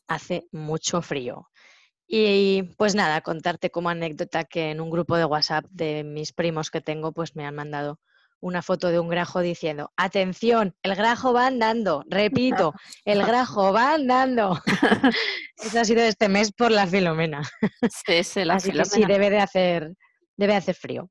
hace 0.07 0.47
mucho 0.51 1.01
frío. 1.01 1.49
Y 2.07 2.63
pues 2.77 2.93
nada, 2.93 3.21
contarte 3.21 3.69
como 3.71 3.89
anécdota 3.89 4.43
que 4.43 4.71
en 4.71 4.81
un 4.81 4.89
grupo 4.89 5.15
de 5.15 5.25
WhatsApp 5.25 5.65
de 5.69 6.03
mis 6.03 6.33
primos 6.33 6.69
que 6.69 6.81
tengo, 6.81 7.13
pues 7.13 7.35
me 7.35 7.45
han 7.45 7.55
mandado 7.55 7.99
una 8.41 8.61
foto 8.61 8.89
de 8.89 8.99
un 8.99 9.07
grajo 9.07 9.39
diciendo, 9.39 9.93
atención, 9.95 10.75
el 10.83 10.95
grajo 10.95 11.31
va 11.31 11.47
andando, 11.47 12.03
repito, 12.09 12.73
el 13.05 13.23
grajo 13.23 13.71
va 13.71 13.93
andando. 13.93 14.59
Eso 15.55 15.79
ha 15.79 15.85
sido 15.85 16.01
este 16.01 16.27
mes 16.27 16.51
por 16.51 16.71
la 16.71 16.87
Filomena. 16.87 17.43
Sí, 18.05 18.23
sí, 18.23 18.43
la 18.43 18.55
Así 18.55 18.71
que 18.71 18.83
sí, 18.83 18.95
Filomena. 18.95 19.13
debe 19.13 19.29
de 19.29 19.39
hacer, 19.39 19.93
debe 20.35 20.53
de 20.53 20.57
hacer 20.57 20.75
frío. 20.75 21.09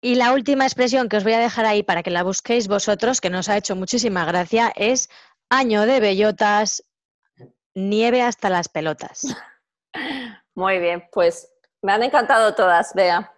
Y 0.00 0.14
la 0.14 0.32
última 0.32 0.64
expresión 0.64 1.08
que 1.08 1.16
os 1.16 1.24
voy 1.24 1.32
a 1.32 1.40
dejar 1.40 1.66
ahí 1.66 1.82
para 1.82 2.02
que 2.02 2.10
la 2.10 2.22
busquéis 2.22 2.68
vosotros, 2.68 3.20
que 3.20 3.30
nos 3.30 3.48
ha 3.48 3.56
hecho 3.56 3.74
muchísima 3.74 4.24
gracia, 4.24 4.72
es 4.76 5.08
año 5.50 5.86
de 5.86 5.98
bellotas, 5.98 6.84
nieve 7.74 8.22
hasta 8.22 8.48
las 8.50 8.68
pelotas. 8.68 9.26
Muy 10.54 10.78
bien, 10.78 11.08
pues 11.12 11.48
me 11.82 11.92
han 11.92 12.02
encantado 12.02 12.54
todas, 12.54 12.94
Bea. 12.94 13.32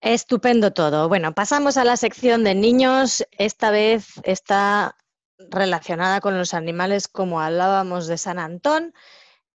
Estupendo 0.00 0.72
todo. 0.72 1.08
Bueno, 1.08 1.34
pasamos 1.34 1.76
a 1.76 1.84
la 1.84 1.96
sección 1.96 2.44
de 2.44 2.54
niños. 2.54 3.26
Esta 3.32 3.70
vez 3.70 4.20
está 4.22 4.96
relacionada 5.38 6.20
con 6.20 6.36
los 6.38 6.54
animales 6.54 7.08
como 7.08 7.40
hablábamos 7.40 8.06
de 8.06 8.18
San 8.18 8.38
Antón. 8.38 8.94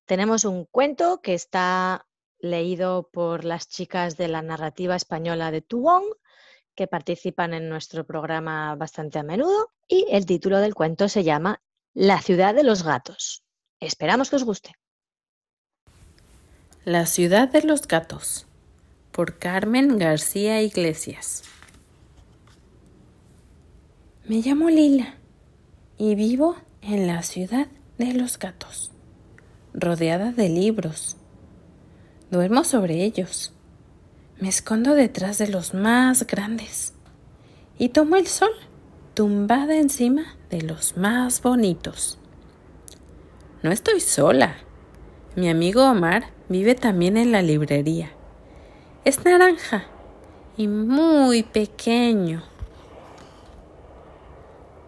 Tenemos 0.06 0.44
un 0.44 0.64
cuento 0.64 1.20
que 1.22 1.34
está 1.34 2.06
leído 2.38 3.08
por 3.12 3.44
las 3.44 3.68
chicas 3.68 4.16
de 4.16 4.28
la 4.28 4.42
narrativa 4.42 4.96
española 4.96 5.50
de 5.50 5.62
Tubón, 5.62 6.02
que 6.74 6.86
participan 6.86 7.54
en 7.54 7.68
nuestro 7.68 8.04
programa 8.06 8.74
bastante 8.76 9.18
a 9.18 9.22
menudo. 9.22 9.70
Y 9.88 10.06
el 10.10 10.26
título 10.26 10.58
del 10.58 10.74
cuento 10.74 11.08
se 11.08 11.24
llama 11.24 11.62
La 11.94 12.20
ciudad 12.20 12.54
de 12.54 12.64
los 12.64 12.82
gatos. 12.82 13.44
Esperamos 13.80 14.30
que 14.30 14.36
os 14.36 14.44
guste. 14.44 14.74
La 16.84 17.06
ciudad 17.06 17.48
de 17.48 17.62
los 17.62 17.86
gatos 17.86 18.46
por 19.12 19.38
Carmen 19.38 19.98
García 19.98 20.62
Iglesias. 20.62 21.42
Me 24.24 24.36
llamo 24.36 24.70
Lila 24.70 25.16
y 25.98 26.14
vivo 26.14 26.56
en 26.80 27.06
la 27.06 27.22
ciudad 27.22 27.68
de 27.98 28.14
los 28.14 28.38
gatos, 28.38 28.90
rodeada 29.74 30.32
de 30.32 30.48
libros. 30.48 31.16
Duermo 32.30 32.64
sobre 32.64 33.04
ellos. 33.04 33.51
Me 34.42 34.48
escondo 34.48 34.96
detrás 34.96 35.38
de 35.38 35.46
los 35.46 35.72
más 35.72 36.26
grandes 36.26 36.94
y 37.78 37.90
tomo 37.90 38.16
el 38.16 38.26
sol 38.26 38.50
tumbada 39.14 39.76
encima 39.76 40.34
de 40.50 40.62
los 40.62 40.96
más 40.96 41.40
bonitos. 41.42 42.18
No 43.62 43.70
estoy 43.70 44.00
sola. 44.00 44.56
Mi 45.36 45.48
amigo 45.48 45.88
Omar 45.88 46.30
vive 46.48 46.74
también 46.74 47.16
en 47.16 47.30
la 47.30 47.40
librería. 47.40 48.10
Es 49.04 49.24
naranja 49.24 49.84
y 50.56 50.66
muy 50.66 51.44
pequeño. 51.44 52.42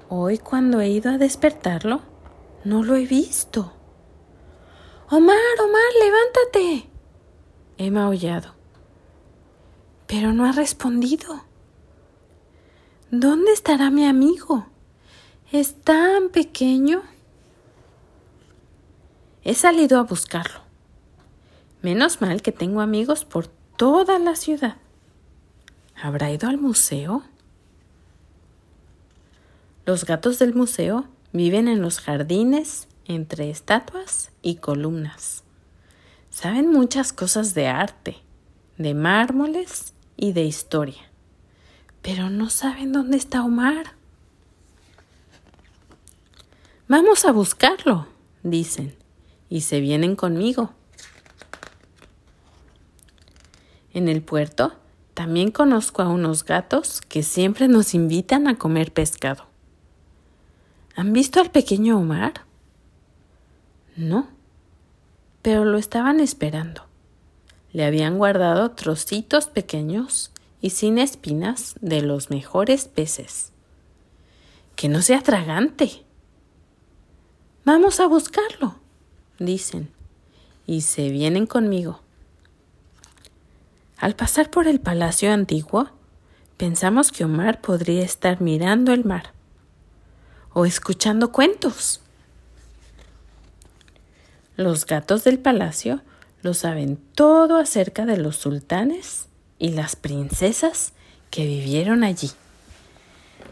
Hoy 0.09 0.39
cuando 0.39 0.81
he 0.81 0.89
ido 0.89 1.13
a 1.13 1.19
despertarlo, 1.19 2.01
no 2.65 2.83
lo 2.83 2.97
he 2.97 3.07
visto. 3.07 3.73
Omar, 5.09 5.39
Omar, 5.63 5.93
levántate. 6.01 6.91
He 7.79 7.93
maullado. 7.93 8.54
Pero 10.07 10.33
no 10.33 10.45
ha 10.45 10.53
respondido. 10.53 11.45
¿Dónde 13.11 13.53
estará 13.53 13.91
mi 13.91 14.05
amigo? 14.05 14.67
Es 15.53 15.81
tan 15.83 16.31
pequeño. 16.31 17.03
He 19.45 19.55
salido 19.55 19.99
a 19.99 20.03
buscarlo. 20.03 20.61
Menos 21.83 22.21
mal 22.21 22.43
que 22.43 22.51
tengo 22.51 22.81
amigos 22.81 23.25
por 23.25 23.47
toda 23.47 24.19
la 24.19 24.37
ciudad. 24.37 24.77
¿Habrá 25.95 26.31
ido 26.31 26.49
al 26.49 26.59
museo? 26.59 27.23
Los 29.87 30.05
gatos 30.05 30.39
del 30.39 30.55
museo 30.55 31.07
viven 31.33 31.69
en 31.69 31.83
los 31.83 32.01
jardines 32.01 32.89
entre 33.05 33.51
estatuas 33.51 34.33
y 34.43 34.57
columnas. 34.57 35.45
Saben 36.31 36.71
muchas 36.73 37.13
cosas 37.13 37.55
de 37.55 37.69
arte, 37.69 38.17
de 38.77 38.95
mármoles 38.95 39.94
y 40.17 40.33
de 40.33 40.43
historia, 40.43 41.11
pero 42.03 42.31
no 42.31 42.51
saben 42.51 42.93
dónde 42.93 43.17
está 43.17 43.45
Omar. 43.45 43.95
Vamos 46.89 47.25
a 47.25 47.33
buscarlo, 47.33 48.07
dicen, 48.43 48.95
y 49.49 49.63
se 49.63 49.81
vienen 49.81 50.17
conmigo. 50.17 50.73
En 53.93 54.09
el 54.09 54.23
puerto 54.23 54.75
también 55.15 55.53
conozco 55.53 56.03
a 56.03 56.09
unos 56.09 56.45
gatos 56.45 57.01
que 57.01 57.23
siempre 57.23 57.69
nos 57.69 57.95
invitan 57.95 58.49
a 58.49 58.59
comer 58.59 58.93
pescado. 58.93 59.47
¿Han 60.97 61.13
visto 61.13 61.41
al 61.41 61.51
pequeño 61.51 61.99
Omar? 61.99 62.45
No, 63.97 64.29
pero 65.43 65.65
lo 65.65 65.79
estaban 65.79 66.21
esperando. 66.21 66.87
Le 67.75 67.85
habían 67.85 68.19
guardado 68.19 68.71
trocitos 68.71 69.49
pequeños 69.49 70.31
y 70.61 70.71
sin 70.71 70.97
espinas 70.97 71.75
de 71.81 72.03
los 72.03 72.31
mejores 72.31 72.87
peces. 72.87 73.51
Que 74.77 74.89
no 74.89 75.03
sea 75.03 75.21
tragante. 75.23 76.05
Vamos 77.65 77.99
a 77.99 78.07
buscarlo, 78.07 78.77
dicen, 79.41 79.91
y 80.67 80.83
se 80.83 81.09
vienen 81.11 81.47
conmigo. 81.47 82.01
Al 83.99 84.15
pasar 84.15 84.51
por 84.51 84.69
el 84.69 84.79
palacio 84.79 85.33
antiguo, 85.33 85.91
pensamos 86.57 87.11
que 87.11 87.25
Omar 87.25 87.61
podría 87.61 88.05
estar 88.05 88.41
mirando 88.41 88.93
el 88.93 89.05
mar 89.05 89.33
o 90.53 90.65
escuchando 90.65 91.33
cuentos. 91.33 92.01
Los 94.57 94.87
gatos 94.87 95.25
del 95.25 95.41
palacio 95.41 96.03
lo 96.45 96.53
saben 96.53 96.99
todo 97.15 97.57
acerca 97.57 98.05
de 98.05 98.19
los 98.19 98.37
sultanes 98.37 99.29
y 99.59 99.71
las 99.71 99.97
princesas 99.97 100.93
que 101.31 101.47
vivieron 101.47 102.05
allí. 102.05 102.31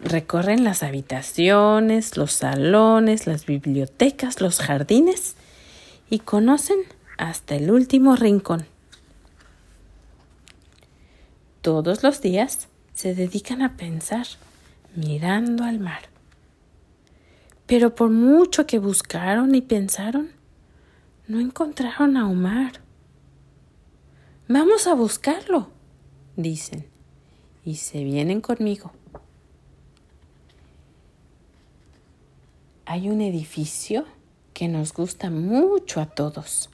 Recorren 0.04 0.62
las 0.62 0.82
habitaciones, 0.82 2.18
los 2.18 2.32
salones, 2.32 3.26
las 3.26 3.46
bibliotecas, 3.46 4.42
los 4.42 4.58
jardines 4.58 5.36
y 6.10 6.18
conocen 6.18 6.80
hasta 7.16 7.54
el 7.54 7.70
último 7.70 8.14
rincón. 8.14 8.66
Todos 11.62 12.02
los 12.02 12.20
días 12.20 12.68
se 12.92 13.14
dedican 13.14 13.62
a 13.62 13.78
pensar 13.78 14.26
mirando 14.94 15.64
al 15.64 15.80
mar. 15.80 16.10
Pero 17.66 17.94
por 17.94 18.10
mucho 18.10 18.66
que 18.66 18.78
buscaron 18.78 19.54
y 19.54 19.62
pensaron, 19.62 20.28
no 21.26 21.40
encontraron 21.40 22.18
a 22.18 22.28
Omar. 22.28 22.81
Vamos 24.54 24.86
a 24.86 24.92
buscarlo, 24.92 25.70
dicen, 26.36 26.84
y 27.64 27.76
se 27.76 28.04
vienen 28.04 28.42
conmigo. 28.42 28.92
Hay 32.84 33.08
un 33.08 33.22
edificio 33.22 34.04
que 34.52 34.68
nos 34.68 34.92
gusta 34.92 35.30
mucho 35.30 36.02
a 36.02 36.06
todos. 36.10 36.68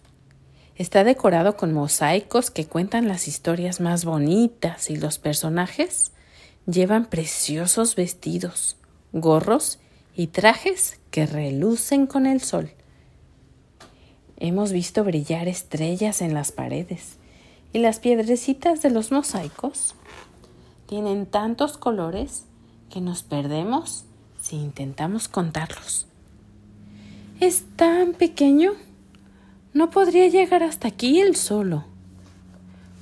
Está 0.75 1.05
decorado 1.05 1.57
con 1.57 1.73
mosaicos 1.73 2.51
que 2.51 2.67
cuentan 2.67 3.07
las 3.07 3.29
historias 3.29 3.81
más 3.81 4.05
bonitas 4.05 4.91
y 4.91 4.97
los 4.97 5.21
personajes 5.21 6.11
llevan 6.67 7.07
preciosos 7.07 7.95
vestidos, 7.95 8.77
gorros 9.13 9.79
y 10.17 10.27
trajes 10.27 10.99
que 11.13 11.27
relucen 11.27 12.09
con 12.09 12.27
el 12.27 12.41
sol. 12.41 12.73
Hemos 14.37 14.73
visto 14.73 15.05
brillar 15.05 15.47
estrellas 15.47 16.23
en 16.23 16.35
las 16.35 16.51
paredes 16.51 17.18
y 17.73 17.79
las 17.79 17.99
piedrecitas 17.99 18.83
de 18.83 18.91
los 18.91 19.13
mosaicos 19.13 19.95
tienen 20.87 21.27
tantos 21.27 21.77
colores 21.77 22.45
que 22.91 23.01
nos 23.01 23.23
perdemos 23.23 24.05
si 24.41 24.57
intentamos 24.57 25.29
contarlos. 25.29 26.07
Es 27.41 27.65
tan 27.77 28.15
pequeño, 28.15 28.73
no 29.75 29.91
podría 29.91 30.29
llegar 30.29 30.63
hasta 30.63 30.89
aquí 30.89 31.21
él 31.21 31.37
solo. 31.37 31.85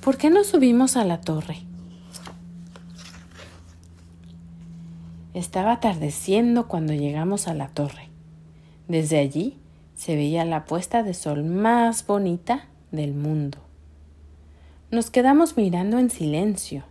¿Por 0.01 0.17
qué 0.17 0.29
no 0.29 0.43
subimos 0.43 0.95
a 0.95 1.05
la 1.05 1.21
torre? 1.21 1.59
Estaba 5.33 5.73
atardeciendo 5.73 6.67
cuando 6.67 6.93
llegamos 6.93 7.47
a 7.47 7.53
la 7.53 7.69
torre. 7.69 8.09
Desde 8.87 9.19
allí 9.19 9.57
se 9.95 10.15
veía 10.15 10.45
la 10.45 10.65
puesta 10.65 11.03
de 11.03 11.13
sol 11.13 11.43
más 11.43 12.05
bonita 12.05 12.67
del 12.91 13.13
mundo. 13.13 13.66
Nos 14.89 15.11
quedamos 15.11 15.57
mirando 15.57 15.99
en 15.99 16.09
silencio. 16.09 16.85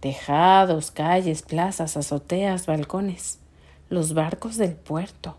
Tejados, 0.00 0.90
calles, 0.90 1.42
plazas, 1.42 1.98
azoteas, 1.98 2.64
balcones, 2.64 3.38
los 3.90 4.14
barcos 4.14 4.56
del 4.56 4.72
puerto. 4.72 5.36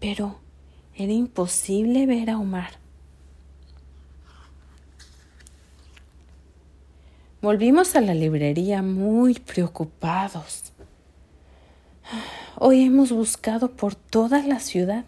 Pero 0.00 0.40
era 0.96 1.12
imposible 1.12 2.06
ver 2.06 2.30
a 2.30 2.38
Omar. 2.38 2.72
Volvimos 7.40 7.94
a 7.94 8.00
la 8.00 8.14
librería 8.14 8.82
muy 8.82 9.34
preocupados. 9.34 10.72
Hoy 12.56 12.82
hemos 12.82 13.12
buscado 13.12 13.70
por 13.76 13.94
toda 13.94 14.42
la 14.42 14.58
ciudad, 14.58 15.04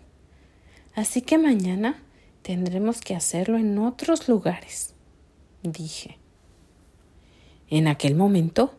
así 0.95 1.23
que 1.23 1.39
mañana 1.39 2.01
tendremos 2.43 3.01
que 3.01 3.17
hacerlo 3.17 3.59
en 3.59 3.77
otros 3.79 4.29
lugares, 4.29 4.95
dije. 5.63 6.19
En 7.69 7.89
aquel 7.89 8.15
momento, 8.15 8.75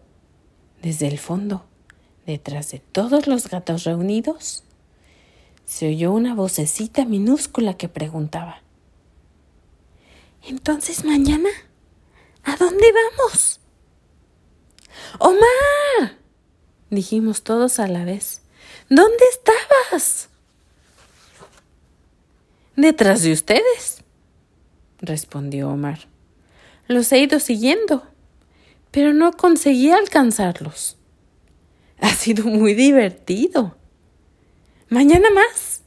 desde 0.82 1.08
el 1.08 1.18
fondo, 1.18 1.66
detrás 2.26 2.72
de 2.72 2.80
todos 2.80 3.28
los 3.28 3.48
gatos 3.48 3.84
reunidos, 3.84 4.64
se 5.66 5.88
oyó 5.88 6.12
una 6.12 6.36
vocecita 6.36 7.06
minúscula 7.06 7.78
que 7.78 7.88
preguntaba. 7.88 8.62
Entonces 10.44 11.06
mañana, 11.06 11.50
¿a 12.44 12.58
dónde 12.58 12.86
vamos? 12.92 13.60
Omar, 15.20 16.18
dijimos 16.90 17.44
todos 17.44 17.80
a 17.80 17.88
la 17.88 18.04
vez. 18.04 18.42
¿Dónde 18.90 19.24
estabas? 19.32 20.30
Detrás 22.76 23.22
de 23.22 23.32
ustedes, 23.32 24.04
respondió 25.00 25.70
Omar. 25.70 26.11
Los 26.92 27.10
he 27.14 27.20
ido 27.20 27.40
siguiendo, 27.40 28.04
pero 28.92 29.14
no 29.14 29.32
conseguí 29.32 29.92
alcanzarlos. 29.92 30.98
Ha 32.02 32.10
sido 32.10 32.44
muy 32.44 32.74
divertido. 32.74 33.78
Mañana 34.90 35.30
más. 35.30 35.84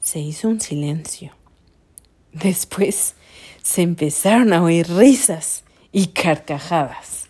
Se 0.00 0.20
hizo 0.20 0.48
un 0.48 0.60
silencio. 0.60 1.32
Después 2.32 3.16
se 3.62 3.82
empezaron 3.82 4.52
a 4.52 4.62
oír 4.62 4.88
risas 4.88 5.64
y 5.90 6.06
carcajadas. 6.06 7.26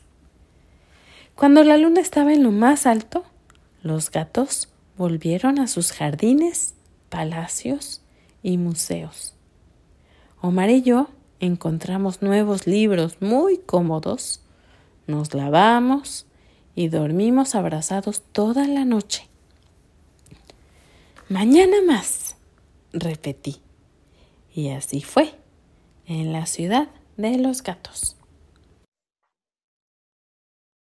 Cuando 1.34 1.64
la 1.64 1.78
luna 1.78 2.02
estaba 2.02 2.34
en 2.34 2.42
lo 2.42 2.50
más 2.50 2.84
alto, 2.84 3.24
los 3.82 4.10
gatos 4.10 4.68
volvieron 4.98 5.60
a 5.60 5.66
sus 5.66 5.92
jardines, 5.92 6.74
palacios 7.08 8.02
y 8.42 8.58
museos. 8.58 9.37
Omar 10.40 10.70
y 10.70 10.82
yo 10.82 11.08
encontramos 11.40 12.22
nuevos 12.22 12.66
libros 12.66 13.20
muy 13.20 13.58
cómodos, 13.58 14.40
nos 15.06 15.34
lavamos 15.34 16.26
y 16.74 16.88
dormimos 16.88 17.54
abrazados 17.54 18.22
toda 18.32 18.66
la 18.68 18.84
noche. 18.84 19.28
Mañana 21.28 21.78
más, 21.86 22.36
repetí. 22.92 23.60
Y 24.54 24.70
así 24.70 25.02
fue, 25.02 25.34
en 26.06 26.32
la 26.32 26.46
ciudad 26.46 26.88
de 27.16 27.36
los 27.38 27.62
gatos. 27.62 28.16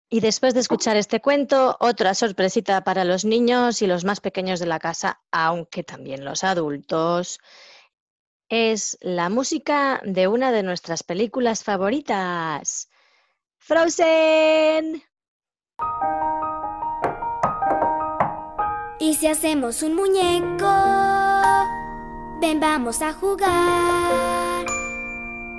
Y 0.09 0.21
después 0.21 0.55
de 0.55 0.61
escuchar 0.61 0.97
este 0.97 1.21
cuento, 1.21 1.77
otra 1.79 2.15
sorpresita 2.15 2.83
para 2.83 3.05
los 3.05 3.25
niños 3.25 3.83
y 3.83 3.87
los 3.87 4.05
más 4.05 4.21
pequeños 4.21 4.59
de 4.59 4.67
la 4.67 4.81
casa, 4.81 5.21
aunque 5.31 5.85
también 5.85 6.25
los 6.25 6.43
adultos, 6.43 7.39
es 8.51 8.99
la 9.01 9.31
música 9.31 10.03
de 10.05 10.29
una 10.29 10.53
de 10.53 10.63
nuestras 10.63 11.03
películas 11.03 11.65
favoritas, 11.65 12.91
Frozen. 13.57 15.03
¿Y 18.99 19.15
si 19.15 19.27
hacemos 19.27 19.83
un 19.83 19.95
muñeco? 19.95 20.75
Ven, 22.43 22.61
vamos 22.61 23.01
a 23.01 23.15
jugar. 23.15 24.67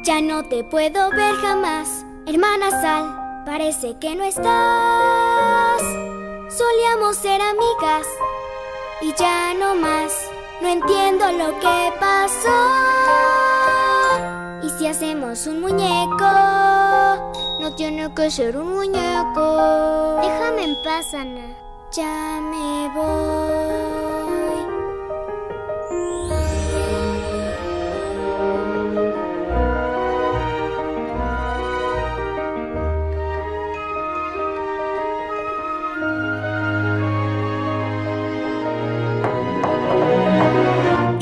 Ya 0.04 0.22
no 0.22 0.44
te 0.44 0.64
puedo 0.64 1.10
ver 1.12 1.36
jamás, 1.36 2.06
hermana 2.28 2.70
Sal 2.70 3.22
Parece 3.46 3.98
que 4.00 4.16
no 4.16 4.24
estás. 4.24 5.82
Solíamos 6.50 7.18
ser 7.18 7.42
amigas 7.42 8.08
y 9.02 9.14
ya 9.16 9.54
no 9.56 9.76
más. 9.76 10.31
No 10.62 10.70
entiendo 10.70 11.26
lo 11.32 11.60
que 11.60 11.92
pasó. 12.00 12.50
¿Y 14.64 14.70
si 14.78 14.88
hacemos 14.88 15.48
un 15.48 15.62
muñeco? 15.62 16.32
No 17.60 17.74
tiene 17.76 18.14
que 18.14 18.30
ser 18.30 18.58
un 18.58 18.74
muñeco. 18.74 20.20
Déjame 20.22 20.64
en 20.66 20.76
paz, 20.84 21.14
Ana. 21.16 21.48
Ya 21.92 22.40
me 22.42 22.90
voy. 22.96 24.11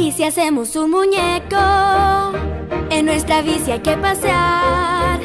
¿Y 0.10 0.12
si 0.12 0.24
hacemos 0.24 0.76
un 0.76 0.90
muñeco? 0.90 2.34
En 2.90 3.06
nuestra 3.06 3.44
bici 3.44 3.72
hay 3.72 3.80
que 3.82 3.96
pasear. 3.96 5.20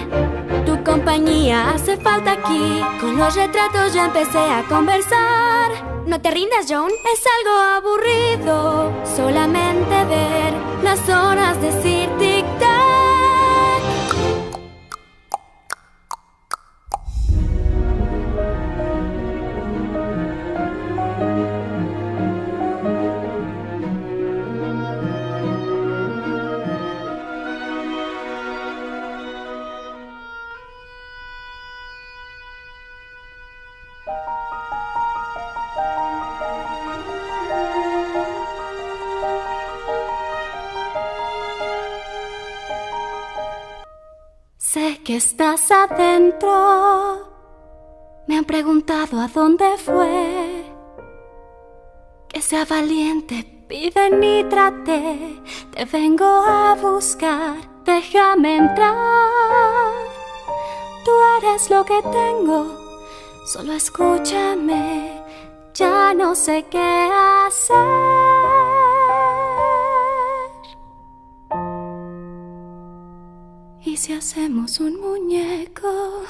Tu 0.67 0.85
compañía 0.85 1.71
hace 1.71 1.97
falta 1.97 2.33
aquí. 2.33 2.83
Con 3.01 3.17
los 3.17 3.35
retratos 3.35 3.95
ya 3.95 4.05
empecé 4.05 4.37
a 4.37 4.63
conversar. 4.69 5.71
No 6.07 6.21
te 6.21 6.31
rindas, 6.31 6.67
John, 6.69 6.91
es 7.15 7.25
algo 7.39 7.57
aburrido. 7.79 8.93
Solamente 9.17 10.05
ver 10.05 10.53
las 10.83 11.01
horas 11.09 11.59
decir 11.63 12.04
tic-tac. 12.04 12.04
Que 45.15 45.19
estás 45.19 45.71
adentro. 45.71 46.51
Me 48.27 48.37
han 48.37 48.45
preguntado 48.45 49.21
a 49.21 49.29
dónde 49.29 49.77
fue. 49.79 50.65
Que 52.29 52.43
sea 52.43 52.65
valiente, 52.65 53.45
pide 53.69 54.11
ni 54.11 54.43
trate. 54.43 55.41
Te 55.71 55.85
vengo 55.85 56.25
a 56.25 56.75
buscar, 56.75 57.55
déjame 57.85 58.57
entrar. 58.57 58.97
Tú 61.05 61.13
eres 61.39 61.71
lo 61.71 61.85
que 61.85 62.03
tengo, 62.03 62.77
solo 63.47 63.73
escúchame. 63.75 65.23
Ya 65.75 66.13
no 66.13 66.35
sé 66.35 66.67
qué 66.69 67.09
hacer. 67.47 68.14
¿Y 73.95 73.97
si 73.97 74.13
hacemos 74.13 74.81
un 74.81 75.01
muñeco? 75.01 76.25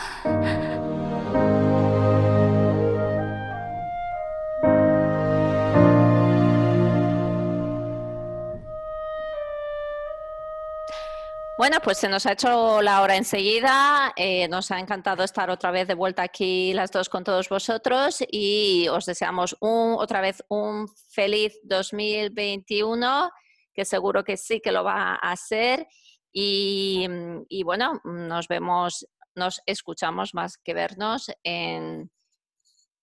Bueno, 11.56 11.78
pues 11.82 11.96
se 11.96 12.10
nos 12.10 12.26
ha 12.26 12.32
hecho 12.32 12.82
la 12.82 13.00
hora 13.00 13.16
enseguida. 13.16 14.12
Eh, 14.14 14.46
nos 14.48 14.70
ha 14.70 14.78
encantado 14.78 15.24
estar 15.24 15.48
otra 15.48 15.70
vez 15.70 15.88
de 15.88 15.94
vuelta 15.94 16.20
aquí 16.22 16.74
las 16.74 16.92
dos 16.92 17.08
con 17.08 17.24
todos 17.24 17.48
vosotros 17.48 18.22
y 18.30 18.88
os 18.88 19.06
deseamos 19.06 19.56
un, 19.60 19.94
otra 19.96 20.20
vez 20.20 20.44
un 20.48 20.86
feliz 21.08 21.58
2021, 21.62 23.30
que 23.72 23.86
seguro 23.86 24.22
que 24.22 24.36
sí 24.36 24.60
que 24.60 24.70
lo 24.70 24.84
va 24.84 25.14
a 25.14 25.32
hacer. 25.32 25.88
Y, 26.36 27.06
y 27.48 27.62
bueno, 27.62 28.00
nos 28.04 28.48
vemos, 28.48 29.06
nos 29.36 29.62
escuchamos 29.64 30.34
más 30.34 30.58
que 30.58 30.74
vernos 30.74 31.30
en 31.44 32.10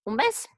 un 0.03 0.15
mes. 0.15 0.49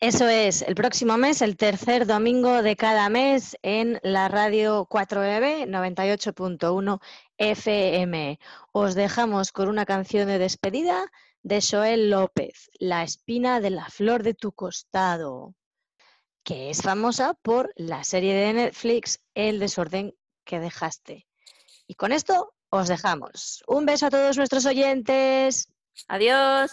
Eso 0.00 0.28
es, 0.28 0.60
el 0.60 0.74
próximo 0.74 1.16
mes, 1.16 1.40
el 1.40 1.56
tercer 1.56 2.06
domingo 2.06 2.62
de 2.62 2.76
cada 2.76 3.08
mes 3.08 3.56
en 3.62 3.98
la 4.02 4.28
radio 4.28 4.86
4EB 4.86 5.66
98.1 5.66 7.00
FM. 7.38 8.38
Os 8.72 8.94
dejamos 8.94 9.50
con 9.50 9.68
una 9.68 9.86
canción 9.86 10.28
de 10.28 10.38
despedida 10.38 11.10
de 11.42 11.62
Joel 11.62 12.10
López, 12.10 12.70
La 12.78 13.02
espina 13.02 13.60
de 13.60 13.70
la 13.70 13.86
flor 13.88 14.22
de 14.22 14.34
tu 14.34 14.52
costado, 14.52 15.54
que 16.42 16.68
es 16.68 16.82
famosa 16.82 17.34
por 17.40 17.72
la 17.76 18.04
serie 18.04 18.34
de 18.34 18.52
Netflix 18.52 19.22
El 19.34 19.58
desorden 19.58 20.14
que 20.44 20.60
dejaste. 20.60 21.26
Y 21.86 21.94
con 21.94 22.12
esto 22.12 22.54
os 22.70 22.88
dejamos. 22.88 23.62
Un 23.66 23.86
beso 23.86 24.06
a 24.06 24.10
todos 24.10 24.36
nuestros 24.36 24.66
oyentes. 24.66 25.68
Adiós. 26.08 26.72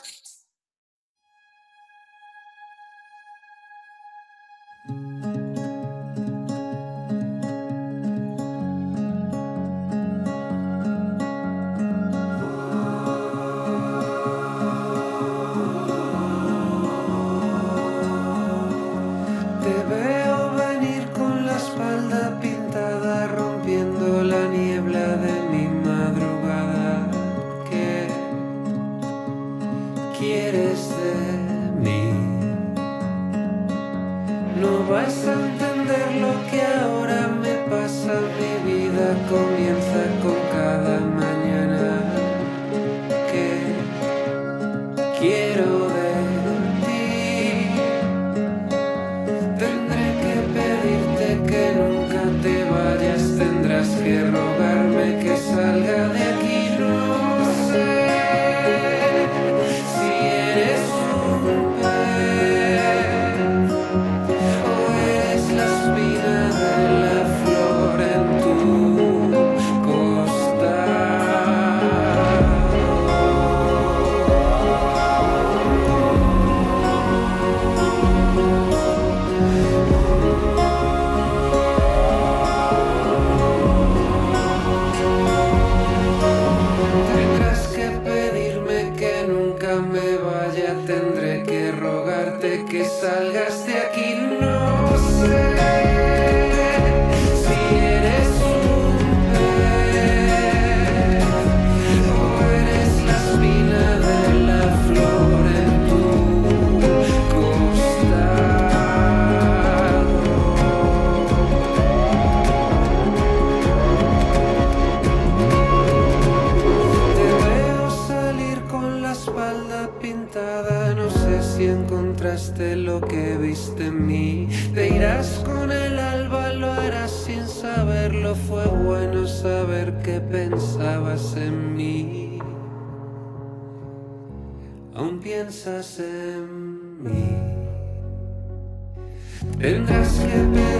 And 139.64 139.88
I 139.91 140.03
skip 140.03 140.55
it. 140.57 140.70